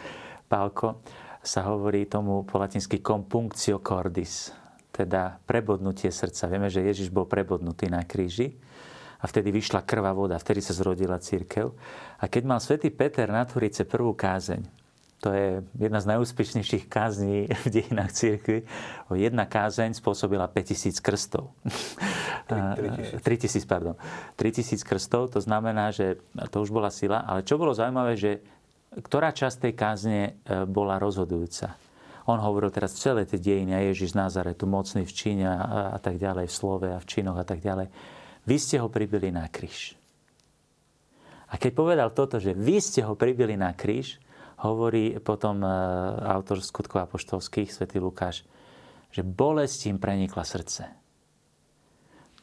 [0.46, 1.02] Pálko.
[1.40, 4.52] Sa hovorí tomu po latinsky compunctio cordis,
[4.92, 6.44] teda prebodnutie srdca.
[6.52, 8.60] Vieme, že Ježiš bol prebodnutý na kríži
[9.20, 11.72] a vtedy vyšla krvá voda, vtedy sa zrodila církev.
[12.20, 14.80] A keď mal svätý Peter na Turice prvú kázeň,
[15.20, 18.64] to je jedna z najúspešnejších kázní v dejinách církvy.
[19.12, 21.52] Jedna kázeň spôsobila 5000 krstov.
[22.48, 23.20] 3000.
[23.20, 23.94] 3000, pardon.
[24.40, 26.18] 3000 krstov, to znamená, že
[26.48, 27.20] to už bola sila.
[27.28, 28.40] Ale čo bolo zaujímavé, že
[28.90, 30.30] ktorá časť tej kázne e,
[30.66, 31.78] bola rozhodujúca.
[32.26, 35.98] On hovoril teraz celé tie dejiny a Ježiš z Nazaretu, mocný v Číne a, a
[35.98, 37.90] tak ďalej, v slove a v činoch a tak ďalej.
[38.46, 39.94] Vy ste ho pribili na kríž.
[41.50, 44.22] A keď povedal toto, že vy ste ho pribili na kríž,
[44.62, 45.70] hovorí potom e,
[46.26, 48.46] autor skutkov apoštolských, svätý Lukáš,
[49.10, 50.86] že bolesť im prenikla srdce.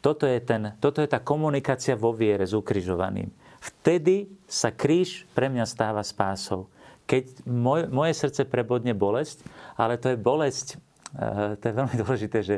[0.03, 3.46] Toto je, ten, toto je tá komunikácia vo viere s ukrižovaným.
[3.61, 6.69] Vtedy sa kríž pre mňa stáva spásou.
[7.07, 9.43] Keď moj, moje srdce prebodne bolesť,
[9.79, 10.75] ale to je bolesť,
[11.15, 12.55] e, to je veľmi dôležité, že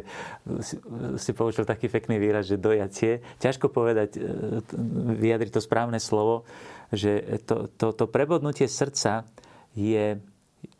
[1.22, 3.22] si, poučil taký pekný výraz, že dojacie.
[3.38, 4.20] Ťažko povedať, e,
[5.22, 6.50] vyjadriť to správne slovo,
[6.90, 9.22] že to, to, to prebodnutie srdca
[9.78, 10.18] je,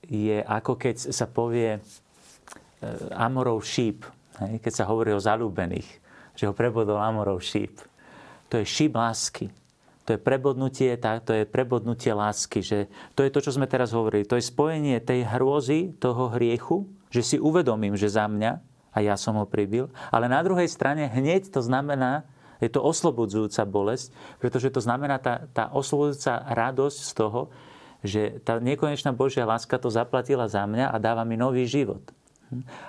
[0.10, 1.80] je ako keď sa povie e,
[3.14, 4.02] Amorov šíp,
[4.40, 5.90] keď sa hovorí o zalúbených,
[6.34, 7.78] že ho prebodol Amorov šíp.
[8.50, 9.59] To je šíp lásky.
[10.10, 12.66] To je prebodnutie, to je prebodnutie lásky.
[12.66, 14.26] Že to je to, čo sme teraz hovorili.
[14.26, 18.58] To je spojenie tej hrôzy, toho hriechu, že si uvedomím, že za mňa
[18.90, 19.94] a ja som ho pribil.
[20.10, 22.26] Ale na druhej strane hneď to znamená,
[22.58, 24.10] je to oslobodzujúca bolesť,
[24.42, 27.42] pretože to znamená tá, tá oslobodzujúca radosť z toho,
[28.02, 32.02] že tá nekonečná Božia láska to zaplatila za mňa a dáva mi nový život.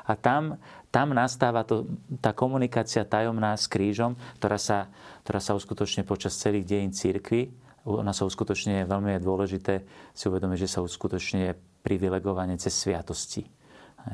[0.09, 0.57] A tam,
[0.89, 1.85] tam nastáva to,
[2.19, 4.89] tá komunikácia tajomná s krížom, ktorá sa,
[5.25, 7.53] ktorá sa uskutočne počas celých dejín církvy.
[7.85, 13.49] Ona sa uskutočne, veľmi dôležité si uvedomiť, že sa uskutočne privilegovanie cez sviatosti.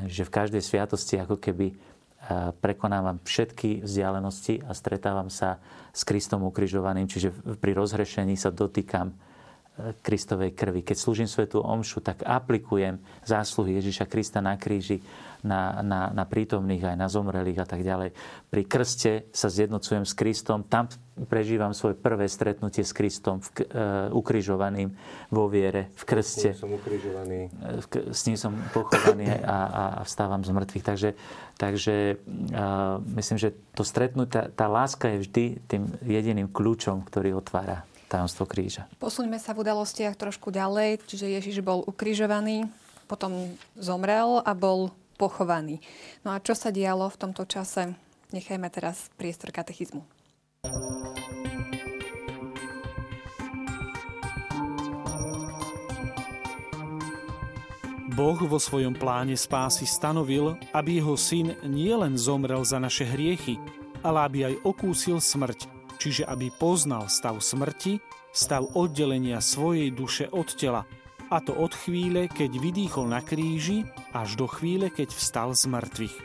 [0.07, 1.75] Že v každej sviatosti ako keby
[2.59, 5.63] prekonávam všetky vzdialenosti a stretávam sa
[5.95, 7.31] s Kristom ukrižovaným, čiže
[7.63, 9.15] pri rozhrešení sa dotýkam
[10.01, 10.81] Kristovej krvi.
[10.81, 12.97] Keď slúžim svetú omšu, tak aplikujem
[13.29, 15.05] zásluhy Ježiša Krista na kríži
[15.45, 18.11] na, na, na prítomných, aj na zomrelých a tak ďalej.
[18.49, 20.89] Pri krste sa zjednocujem s Kristom, tam
[21.29, 24.93] prežívam svoje prvé stretnutie s Kristom, v, uh, ukrižovaným
[25.29, 26.53] vo viere, v krste.
[26.53, 27.39] S ním som ukrižovaný.
[27.62, 30.85] V, s ním som pochovaný a, a, a vstávam z mŕtvych.
[30.85, 31.11] Takže,
[31.57, 31.95] takže
[32.53, 37.87] uh, myslím, že to stretnutie, tá, tá láska je vždy tým jediným kľúčom, ktorý otvára
[38.07, 38.87] tajomstvo kríža.
[39.03, 42.71] Posuňme sa v udalostiach trošku ďalej, čiže Ježiš bol ukrižovaný,
[43.11, 45.83] potom zomrel a bol pochovaný.
[46.23, 47.95] No a čo sa dialo v tomto čase?
[48.35, 50.03] Nechajme teraz priestor katechizmu.
[58.17, 63.61] Boh vo svojom pláne spásy stanovil, aby jeho syn nielen zomrel za naše hriechy,
[64.01, 65.76] ale aby aj okúsil smrť
[66.07, 67.99] čiže aby poznal stav smrti,
[68.31, 70.87] stav oddelenia svojej duše od tela,
[71.35, 73.83] a to od chvíle, keď vydýchol na kríži,
[74.15, 76.17] až do chvíle, keď vstal z mŕtvych.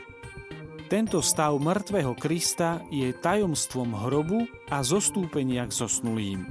[0.86, 6.46] Tento stav mŕtvého Krista je tajomstvom hrobu a zostúpenia k zosnulým.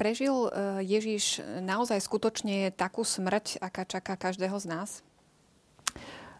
[0.00, 4.90] Prežil e, Ježiš naozaj skutočne takú smrť, aká čaká každého z nás?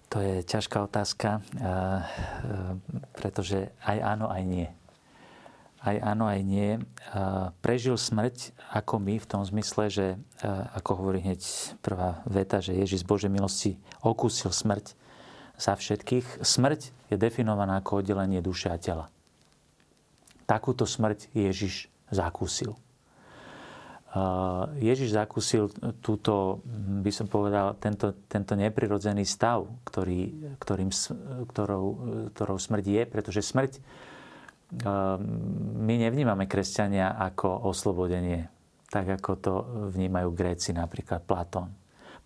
[0.08, 1.72] To je ťažká otázka, e, e,
[3.20, 4.68] pretože aj áno, aj nie.
[5.84, 6.76] Aj áno, aj nie.
[7.64, 10.06] Prežil smrť ako my v tom zmysle, že
[10.76, 11.40] ako hovorí hneď
[11.80, 14.92] prvá veta, že Ježiš z Božej milosti okúsil smrť
[15.56, 16.44] za všetkých.
[16.44, 19.08] Smrť je definovaná ako oddelenie duše a tela.
[20.44, 22.76] Takúto smrť Ježiš zakúsil.
[24.82, 25.70] Ježiš zakúsil
[26.02, 26.66] túto,
[27.02, 30.90] by som povedal, tento, tento neprirodzený stav, ktorý, ktorým,
[31.46, 31.84] ktorou,
[32.34, 33.78] ktorou smrť je, pretože smrť
[35.78, 38.50] my nevnímame kresťania ako oslobodenie,
[38.90, 39.54] tak ako to
[39.94, 41.70] vnímajú Gréci, napríklad Platón.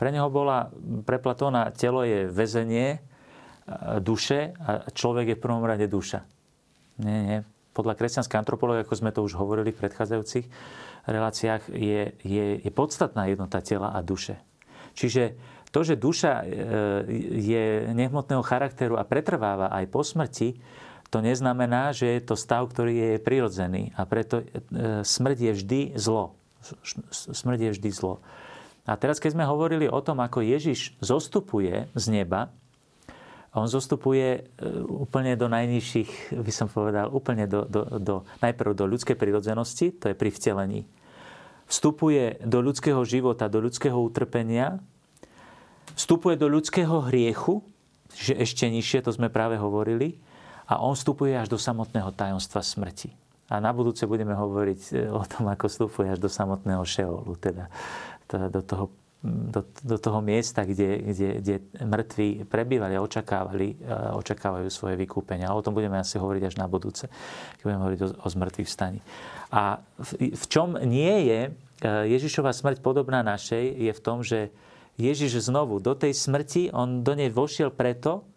[0.01, 0.73] Pre neho bola,
[1.05, 3.01] pre Platóna telo je väzenie
[4.01, 6.25] duše a človek je v prvom rade duša.
[7.01, 7.39] Nie, nie.
[7.73, 10.47] Podľa kresťanskej antropológie, ako sme to už hovorili v predchádzajúcich
[11.07, 14.41] reláciách je, je, je podstatná jednota tela a duše.
[14.95, 15.37] Čiže
[15.75, 16.45] to, že duša e,
[17.35, 20.55] je nehmotného charakteru a pretrváva aj po smrti,
[21.11, 23.91] to neznamená, že je to stav, ktorý je prirodzený.
[23.95, 24.47] A preto e,
[25.03, 26.39] smrť je vždy zlo.
[27.11, 28.23] Smrť je vždy zlo.
[28.85, 32.55] A teraz, keď sme hovorili o tom, ako Ježiš zostupuje z neba,
[33.55, 34.41] on zostupuje e,
[34.83, 40.11] úplne do najnižších, by som povedal, úplne do, do, do, najprv do ľudskej prirodzenosti, to
[40.11, 40.83] je pri vtelení.
[41.71, 44.83] Vstupuje do ľudského života, do ľudského utrpenia,
[45.95, 47.63] vstupuje do ľudského hriechu,
[48.11, 50.19] že ešte nižšie, to sme práve hovorili,
[50.67, 53.15] a on vstupuje až do samotného tajomstva smrti.
[53.53, 57.71] A na budúce budeme hovoriť e, o tom, ako vstupuje až do samotného šeolu, teda
[58.51, 58.91] do toho,
[59.25, 63.87] do, do toho miesta, kde, kde, kde mŕtvi prebývali a očakávali, e,
[64.21, 65.49] očakávajú svoje vykúpenia.
[65.49, 67.09] A o tom budeme asi hovoriť až na budúce,
[67.57, 69.01] keď budeme hovoriť o, o zmrtvých vstaní.
[69.49, 71.51] A v, v čom nie je e,
[72.13, 74.53] Ježišova smrť podobná našej, je v tom, že
[75.01, 78.29] Ježiš znovu do tej smrti, on do nej vošiel preto,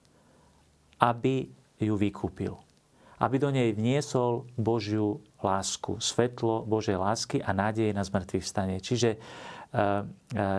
[1.04, 1.52] aby
[1.84, 2.56] ju vykúpil.
[3.20, 8.78] Aby do nej vniesol Božiu lásku, svetlo Božej lásky a nádej na zmrtvých vstanie.
[8.82, 9.20] Čiže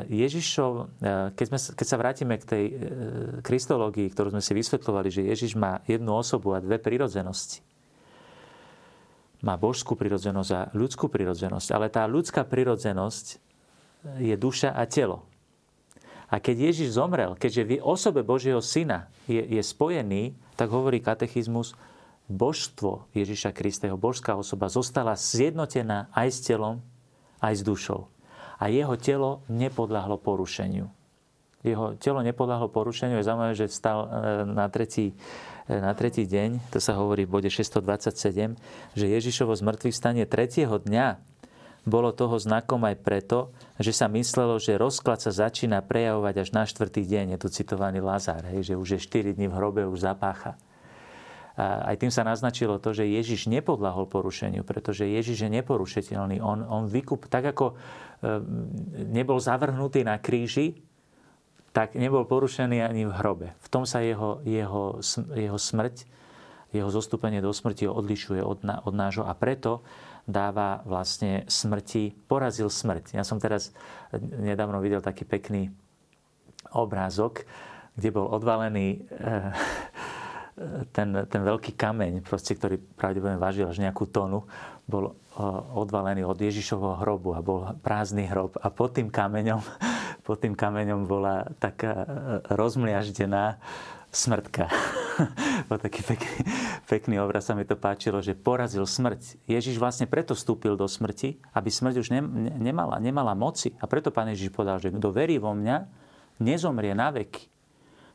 [0.08, 2.64] Ježišov, eh, keď, sme, keď sa vrátime k tej
[3.40, 7.64] kristológii, ktorú sme si vysvetľovali, že Ježiš má jednu osobu a dve prirodzenosti.
[9.40, 11.68] Má božskú prirodzenosť a ľudskú prirodzenosť.
[11.70, 13.38] Ale tá ľudská prirodzenosť
[14.18, 15.22] je duša a telo.
[16.28, 21.72] A keď Ježiš zomrel, keďže v osobe Božieho syna je, je spojený, tak hovorí katechizmus,
[22.28, 26.84] božstvo Ježiša Krista, jeho božská osoba, zostala zjednotená aj s telom,
[27.40, 28.12] aj s dušou.
[28.58, 30.90] A jeho telo nepodľahlo porušeniu.
[31.62, 33.18] Jeho telo nepodľahlo porušeniu.
[33.18, 34.08] Je zaujímavé, že vstal e,
[34.46, 35.14] na tretí,
[35.66, 38.58] e, na tretí deň, to sa hovorí v bode 627,
[38.94, 41.18] že Ježišovo zmrtvých stanie tretieho dňa
[41.88, 43.38] bolo toho znakom aj preto,
[43.80, 47.26] že sa myslelo, že rozklad sa začína prejavovať až na štvrtý deň.
[47.34, 50.60] Je tu citovaný Lazár, hej, že už je 4 dní v hrobe, už zapácha.
[51.58, 56.38] Aj tým sa naznačilo to, že Ježiš nepodlahol porušeniu, pretože Ježiš je neporušiteľný.
[56.38, 57.74] On, on vykup, tak ako e,
[59.10, 60.78] nebol zavrhnutý na kríži,
[61.74, 63.48] tak nebol porušený ani v hrobe.
[63.58, 65.02] V tom sa jeho, jeho,
[65.34, 66.06] jeho smrť,
[66.70, 69.82] jeho zostúpenie do smrti odlišuje od, od nášho a preto
[70.30, 73.18] dáva vlastne smrti, porazil smrť.
[73.18, 73.74] Ja som teraz
[74.14, 75.74] nedávno videl taký pekný
[76.70, 77.42] obrázok,
[77.98, 79.50] kde bol odvalený eh,
[80.92, 84.46] ten, ten veľký kameň, proste, ktorý pravdepodobne vážil až nejakú tonu,
[84.88, 85.14] bol eh,
[85.76, 88.56] odvalený od Ježišovho hrobu a bol prázdny hrob.
[88.58, 89.60] A pod tým kameňom,
[90.26, 92.06] pod tým kameňom bola taká eh,
[92.52, 93.60] rozmliaždená
[94.08, 94.72] smrtka.
[95.68, 96.40] Bol taký pekný,
[96.88, 99.44] pekný obraz, sa mi to páčilo, že porazil smrť.
[99.44, 102.22] Ježiš vlastne preto vstúpil do smrti, aby smrť už ne,
[102.56, 103.76] nemala, nemala moci.
[103.82, 105.84] A preto pán Ježiš povedal, že kto verí vo mňa,
[106.40, 107.57] nezomrie na veky.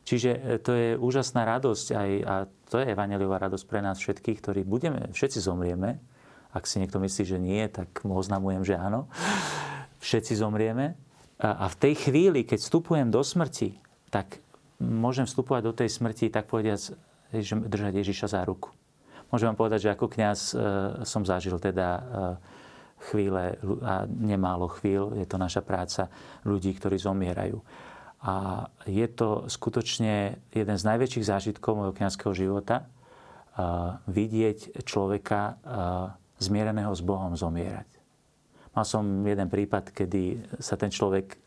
[0.04, 2.34] Čiže e, to je úžasná radosť aj, a
[2.68, 6.00] to je evaneliová radosť pre nás všetkých, ktorí budeme, všetci zomrieme.
[6.54, 9.10] Ak si niekto myslí, že nie, tak mu oznamujem, že áno.
[9.98, 10.94] Všetci zomrieme.
[11.40, 13.80] A, a v tej chvíli, keď vstupujem do smrti,
[14.12, 14.38] tak
[14.78, 16.78] môžem vstupovať do tej smrti, tak povediac,
[17.42, 18.70] držať Ježiša za ruku.
[19.34, 20.56] Môžem vám povedať, že ako kňaz e,
[21.02, 22.02] som zažil teda e,
[23.10, 26.06] chvíle a nemálo chvíľ, je to naša práca
[26.46, 27.58] ľudí, ktorí zomierajú.
[28.24, 32.88] A je to skutočne jeden z najväčších zážitkov mojho kňazského života,
[34.08, 35.60] vidieť človeka
[36.40, 37.86] zmiereného s Bohom zomierať.
[38.74, 41.38] Mal som jeden prípad, kedy sa ten človek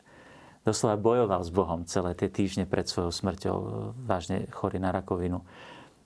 [0.63, 3.55] doslova bojoval s Bohom celé tie týždne pred svojou smrťou,
[4.07, 5.43] vážne chorý na rakovinu.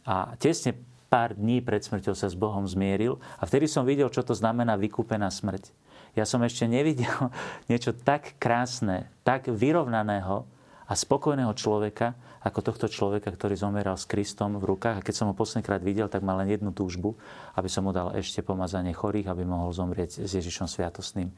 [0.05, 0.73] A tesne
[1.11, 4.77] pár dní pred smrťou sa s Bohom zmieril a vtedy som videl, čo to znamená
[4.77, 5.73] vykúpená smrť.
[6.17, 7.29] Ja som ešte nevidel
[7.69, 10.49] niečo tak krásne, tak vyrovnaného
[10.91, 14.99] a spokojného človeka, ako tohto človeka, ktorý zomeral s Kristom v rukách.
[14.99, 17.15] A keď som ho poslednýkrát videl, tak mal len jednu túžbu,
[17.55, 21.31] aby som mu dal ešte pomazanie chorých, aby mohol zomrieť s Ježišom Sviatosným,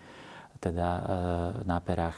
[0.57, 1.01] teda e,
[1.69, 2.17] na perách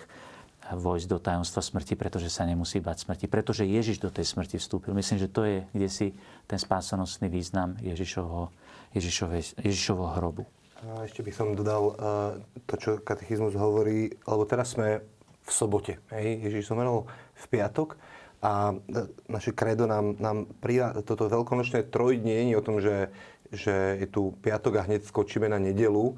[0.80, 3.26] vojsť do tajomstva smrti, pretože sa nemusí bať smrti.
[3.28, 4.96] Pretože Ježiš do tej smrti vstúpil.
[4.96, 6.08] Myslím, že to je kde si
[6.48, 8.50] ten spásonosný význam Ježišovho,
[9.62, 10.48] Ježišovho hrobu.
[11.04, 11.98] Ešte by som dodal
[12.70, 15.02] to, čo katechizmus hovorí, lebo teraz sme
[15.46, 15.94] v sobote.
[16.10, 16.50] Hej?
[16.50, 17.06] Ježiš zomrel
[17.38, 18.02] v piatok
[18.42, 18.76] a
[19.30, 23.14] naše kredo nám, nám prijá toto veľkonočné trojdnie o tom, že
[23.54, 26.16] že je tu piatok a hneď skočíme na nedelu um,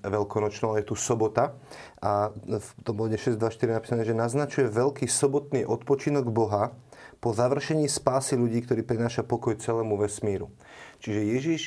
[0.00, 1.56] veľkonočnú, ale je tu sobota.
[2.04, 6.76] A v tom bode 6.2.4 je napísané, že naznačuje veľký sobotný odpočinok Boha
[7.22, 10.50] po završení spásy ľudí, ktorý prináša pokoj celému vesmíru.
[11.00, 11.62] Čiže Ježiš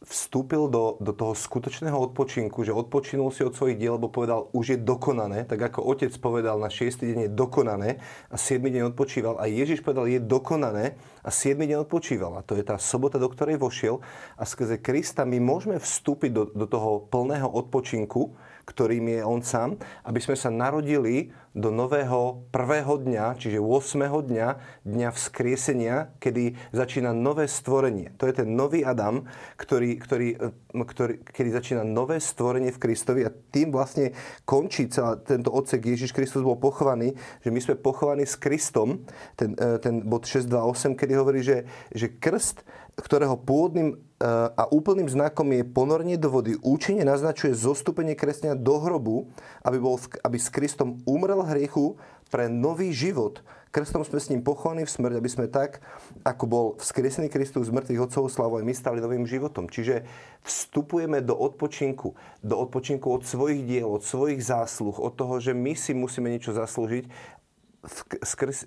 [0.00, 4.76] vstúpil do, do toho skutočného odpočinku, že odpočinul si od svojich diel, lebo povedal, už
[4.76, 7.04] je dokonané, tak ako otec povedal, na 6.
[7.04, 8.00] deň je dokonané
[8.32, 8.64] a 7.
[8.64, 9.36] deň odpočíval.
[9.36, 11.60] A Ježiš povedal, je dokonané a 7.
[11.60, 12.40] deň odpočíval.
[12.40, 14.00] A to je tá sobota, do ktorej vošiel.
[14.40, 18.32] A skrze Krista my môžeme vstúpiť do, do toho plného odpočinku,
[18.70, 19.74] ktorým je on sám,
[20.06, 24.06] aby sme sa narodili do nového prvého dňa, čiže 8.
[24.06, 24.48] dňa,
[24.86, 28.14] dňa vzkriesenia, kedy začína nové stvorenie.
[28.22, 29.26] To je ten nový Adam,
[29.58, 30.28] ktorý, ktorý,
[30.70, 34.14] ktorý, kedy začína nové stvorenie v Kristovi a tým vlastne
[34.46, 39.02] končí celá tento odsek Ježiš Kristus bol pochovaný, že my sme pochovaní s Kristom,
[39.34, 42.62] ten, e, ten bod 6.2.8, kedy hovorí, že, že krst,
[42.94, 49.32] ktorého pôvodným a úplným znakom je ponorenie do vody, účinne naznačuje zostúpenie kresťania do hrobu,
[49.64, 51.96] aby, bol, aby s Kristom umrel hriechu
[52.28, 53.40] pre nový život.
[53.72, 55.80] Krstom sme s ním pochovaní v smrť, aby sme tak,
[56.26, 59.70] ako bol vzkriesený Kristus z mŕtvych otcov slavu, aj my stali novým životom.
[59.70, 60.04] Čiže
[60.42, 62.12] vstupujeme do odpočinku.
[62.44, 66.52] Do odpočinku od svojich diel, od svojich zásluh, od toho, že my si musíme niečo
[66.52, 67.38] zaslúžiť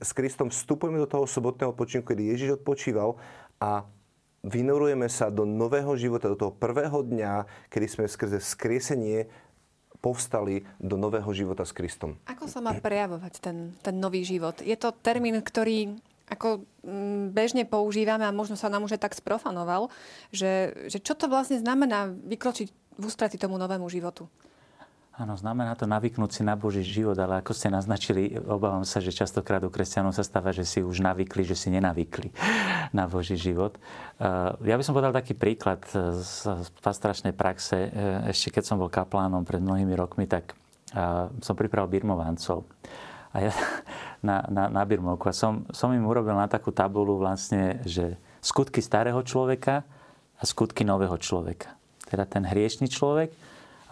[0.02, 3.14] s Kristom vstupujeme do toho sobotného odpočinku, kedy Ježiš odpočíval
[3.62, 3.86] a
[4.44, 9.32] vynorujeme sa do nového života, do toho prvého dňa, kedy sme skrze skriesenie
[10.04, 12.20] povstali do nového života s Kristom.
[12.28, 14.60] Ako sa má prejavovať ten, ten nový život?
[14.60, 15.96] Je to termín, ktorý
[16.28, 19.88] ako mm, bežne používame a možno sa nám už aj tak sprofanoval,
[20.36, 22.68] že, že čo to vlastne znamená vykročiť
[23.00, 24.28] v ústrety tomu novému životu?
[25.14, 29.14] Áno, znamená to navyknúť si na Boží život, ale ako ste naznačili, obávam sa, že
[29.14, 32.34] častokrát u kresťanov sa stáva, že si už navykli, že si nenavykli
[32.98, 33.78] na Boží život.
[34.18, 34.26] Eh,
[34.66, 35.86] ja by som podal taký príklad
[36.18, 36.50] z
[36.82, 37.94] pastoračnej praxe.
[37.94, 40.58] Eh, ešte keď som bol kaplánom pred mnohými rokmi, tak
[40.98, 42.66] eh, som pripravil birmovancov.
[43.38, 43.54] A ja
[44.28, 45.30] na, na, na birmovku.
[45.30, 49.86] A som, som im urobil na takú tabulu vlastne, že skutky starého človeka
[50.42, 51.78] a skutky nového človeka.
[52.10, 53.43] Teda ten hriešný človek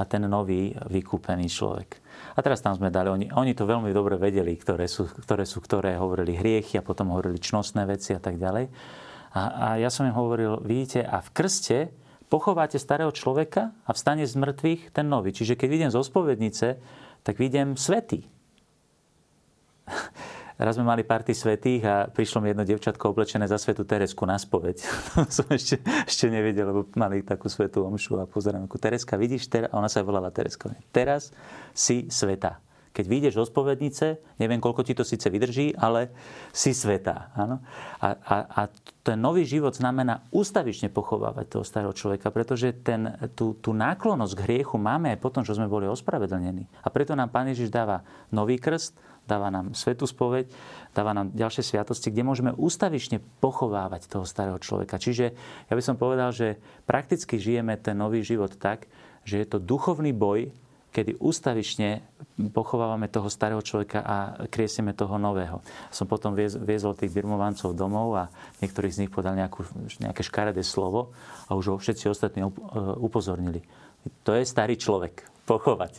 [0.01, 2.01] a ten nový vykúpený človek.
[2.33, 5.61] A teraz tam sme dali, oni, oni to veľmi dobre vedeli, ktoré sú, ktoré sú,
[5.61, 8.73] ktoré hovorili hriechy a potom hovorili čnostné veci a tak ďalej.
[9.37, 11.77] A, a ja som im hovoril, vidíte, a v krste
[12.33, 15.29] pochováte starého človeka a vstane z mŕtvych ten nový.
[15.35, 16.81] Čiže keď vidím zo spovednice,
[17.21, 18.25] tak vidím svetý.
[20.61, 24.37] Raz sme mali party svetých a prišlo mi jedno devčatko oblečené za svetu Teresku na
[24.37, 24.77] spoveď.
[25.41, 29.73] som ešte, ešte nevedel, lebo mali takú svetú omšu a pozerám, ako Tereska, vidíš, ter-?
[29.73, 30.69] ona sa volala Tereska.
[30.93, 31.33] Teraz
[31.73, 32.61] si sveta.
[32.91, 36.11] Keď vyjdeš zo spovednice, neviem, koľko ti to síce vydrží, ale
[36.51, 37.31] si sveta.
[37.39, 37.63] Áno?
[38.03, 38.61] A, a, a
[39.01, 44.43] ten nový život znamená ustavične pochovávať toho starého človeka, pretože ten, tú, tú náklonnosť k
[44.45, 46.67] hriechu máme aj potom, čo sme boli ospravedlnení.
[46.83, 48.93] A preto nám Pán Ježiš dáva nový krst,
[49.25, 50.49] dáva nám svetú spoveď,
[50.91, 54.99] dáva nám ďalšie sviatosti, kde môžeme ústavične pochovávať toho starého človeka.
[54.99, 55.25] Čiže
[55.69, 58.91] ja by som povedal, že prakticky žijeme ten nový život tak,
[59.23, 60.51] že je to duchovný boj,
[60.91, 62.03] kedy ústavične
[62.51, 65.63] pochovávame toho starého človeka a kriesieme toho nového.
[65.87, 68.27] Som potom viezol tých birmovancov domov a
[68.59, 69.63] niektorí z nich podal nejakú,
[70.03, 71.15] nejaké škaredé slovo
[71.47, 72.43] a už ho všetci ostatní
[72.99, 73.63] upozornili.
[74.27, 75.93] To je starý človek pochovať.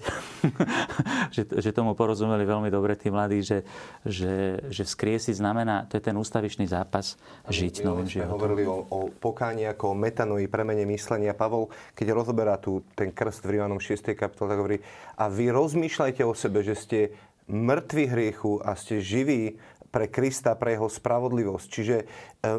[1.35, 3.67] že, že tomu porozumeli veľmi dobre tí mladí, že,
[4.07, 7.19] že, že vzkriesiť znamená, to je ten ústavičný zápas,
[7.51, 8.39] žiť novým životom.
[8.39, 11.35] hovorili o, o pokáni ako o metanoji, premene myslenia.
[11.35, 14.15] Pavol, keď rozoberá tu ten krst v Rímanom 6.
[14.15, 14.79] kapitole, tak hovorí,
[15.19, 16.99] a vy rozmýšľajte o sebe, že ste
[17.51, 19.59] mŕtvi hriechu a ste živí
[19.93, 21.67] pre Krista, pre jeho spravodlivosť.
[21.69, 22.05] Čiže e,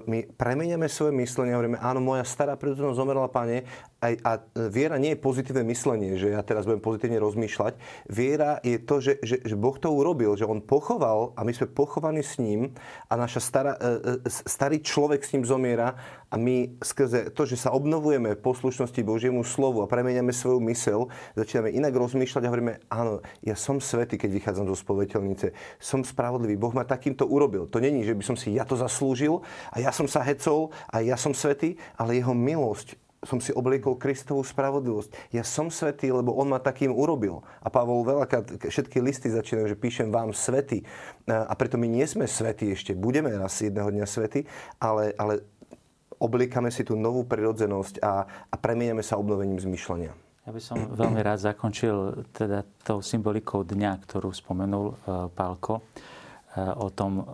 [0.06, 3.66] my premeniame svoje myslenie a hovoríme, áno, moja stará prírodzenosť zomrela, pane,
[4.04, 4.32] aj, a
[4.68, 7.80] viera nie je pozitívne myslenie, že ja teraz budem pozitívne rozmýšľať.
[8.12, 11.72] Viera je to, že, že, že Boh to urobil, že On pochoval a my sme
[11.72, 12.76] pochovaní s ním
[13.08, 15.96] a naša stará, e, e, starý človek s ním zomiera
[16.28, 21.08] a my skrze to, že sa obnovujeme v poslušnosti Božiemu slovu a premeniame svoju mysel,
[21.38, 26.58] začíname inak rozmýšľať a hovoríme, áno, ja som svetý, keď vychádzam zo spoveteľnice, som spravodlivý,
[26.58, 27.70] Boh ma takýmto urobil.
[27.70, 31.06] To není, že by som si ja to zaslúžil a ja som sa hecol a
[31.06, 35.34] ja som svetý, ale jeho milosť som si obliekol Kristovú spravodlivosť.
[35.36, 37.44] Ja som svetý, lebo on ma takým urobil.
[37.64, 40.84] A Pavol veľakrát všetky listy začínajú, že píšem vám svety.
[41.28, 42.96] A preto my nie sme svetí ešte.
[42.96, 44.46] Budeme raz jedného dňa svety,
[44.78, 45.44] ale, ale
[46.20, 50.12] obliekame si tú novú prirodzenosť a, a premieniame sa obnovením zmyšľania.
[50.44, 56.84] Ja by som veľmi rád zakončil teda tou symbolikou dňa, ktorú spomenul uh, Pálko, uh,
[56.84, 57.28] o tom uh,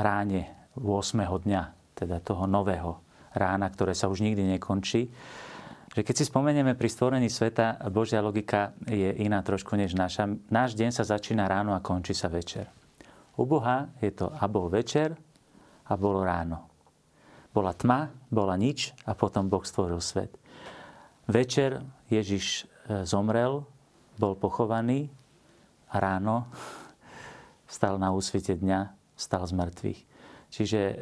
[0.00, 1.20] ráne 8.
[1.44, 1.62] dňa,
[1.92, 3.07] teda toho nového
[3.38, 5.08] rána, ktoré sa už nikdy nekončí.
[5.94, 10.28] Že keď si spomenieme pri stvorení sveta, Božia logika je iná trošku než naša.
[10.52, 12.68] Náš deň sa začína ráno a končí sa večer.
[13.38, 15.14] U Boha je to a bol večer
[15.86, 16.66] a bolo ráno.
[17.54, 20.34] Bola tma, bola nič a potom Boh stvoril svet.
[21.26, 21.80] Večer
[22.12, 23.64] Ježiš e, zomrel,
[24.18, 25.08] bol pochovaný
[25.88, 26.50] a ráno
[27.66, 30.07] stal na úsvite dňa, stal z mŕtvych.
[30.48, 30.94] Čiže e,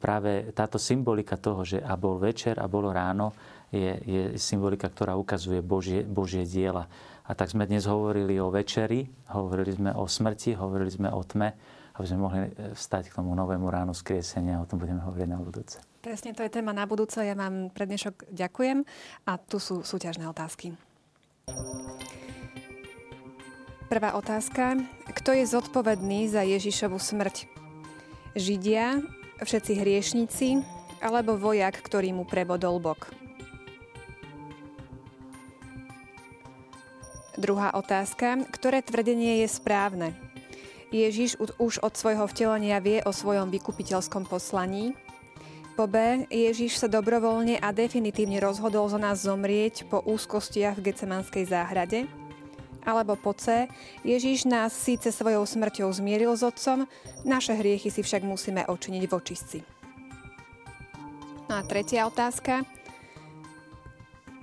[0.00, 3.36] práve táto symbolika toho, že a bol večer a bolo ráno,
[3.68, 6.88] je, je symbolika, ktorá ukazuje Božie, Božie diela.
[7.28, 11.52] A tak sme dnes hovorili o večeri, hovorili sme o smrti, hovorili sme o tme,
[12.00, 14.60] aby sme mohli e, vstať k tomu novému ránu skriesenia.
[14.60, 15.76] O tom budeme hovoriť na budúce.
[16.00, 17.20] Presne, to je téma na budúce.
[17.20, 18.88] Ja vám pre dnešok ďakujem.
[19.28, 20.72] A tu sú súťažné otázky.
[23.92, 24.80] Prvá otázka.
[25.12, 27.61] Kto je zodpovedný za Ježišovu smrť?
[28.32, 29.04] Židia,
[29.44, 30.48] všetci hriešnici
[31.04, 33.12] alebo vojak, ktorý mu prebodol bok?
[37.36, 38.48] Druhá otázka.
[38.48, 40.16] Ktoré tvrdenie je správne?
[40.88, 44.96] Ježiš už od svojho vtelenia vie o svojom vykupiteľskom poslaní.
[45.76, 46.24] Po B.
[46.28, 52.08] Ježiš sa dobrovoľne a definitívne rozhodol za nás zomrieť po úzkostiach v Gecemanskej záhrade.
[52.82, 53.70] Alebo po C.
[54.02, 56.90] Ježiš nás síce svojou smrťou zmieril s Otcom,
[57.22, 59.58] naše hriechy si však musíme očiniť v očistci.
[61.46, 62.66] No a tretia otázka.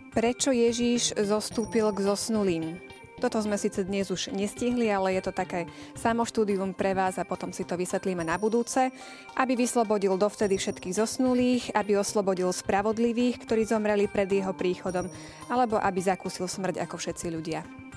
[0.09, 2.77] Prečo Ježíš zostúpil k zosnulým?
[3.19, 5.67] Toto sme síce dnes už nestihli, ale je to také
[5.99, 8.87] samoštúdium pre vás a potom si to vysvetlíme na budúce,
[9.35, 15.11] aby vyslobodil dovtedy všetkých zosnulých, aby oslobodil spravodlivých, ktorí zomreli pred jeho príchodom,
[15.51, 17.88] alebo aby zakúsil smrť ako všetci ľudia.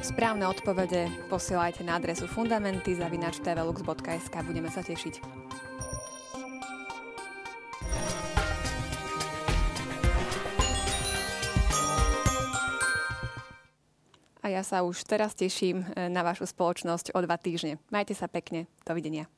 [0.00, 4.34] Správne odpovede posielajte na adresu fundamenty.tvlux.sk.
[4.44, 5.20] Budeme sa tešiť.
[14.40, 17.78] a ja sa už teraz teším e, na vašu spoločnosť o dva týždne.
[17.92, 18.66] Majte sa pekne.
[18.82, 19.30] Dovidenia.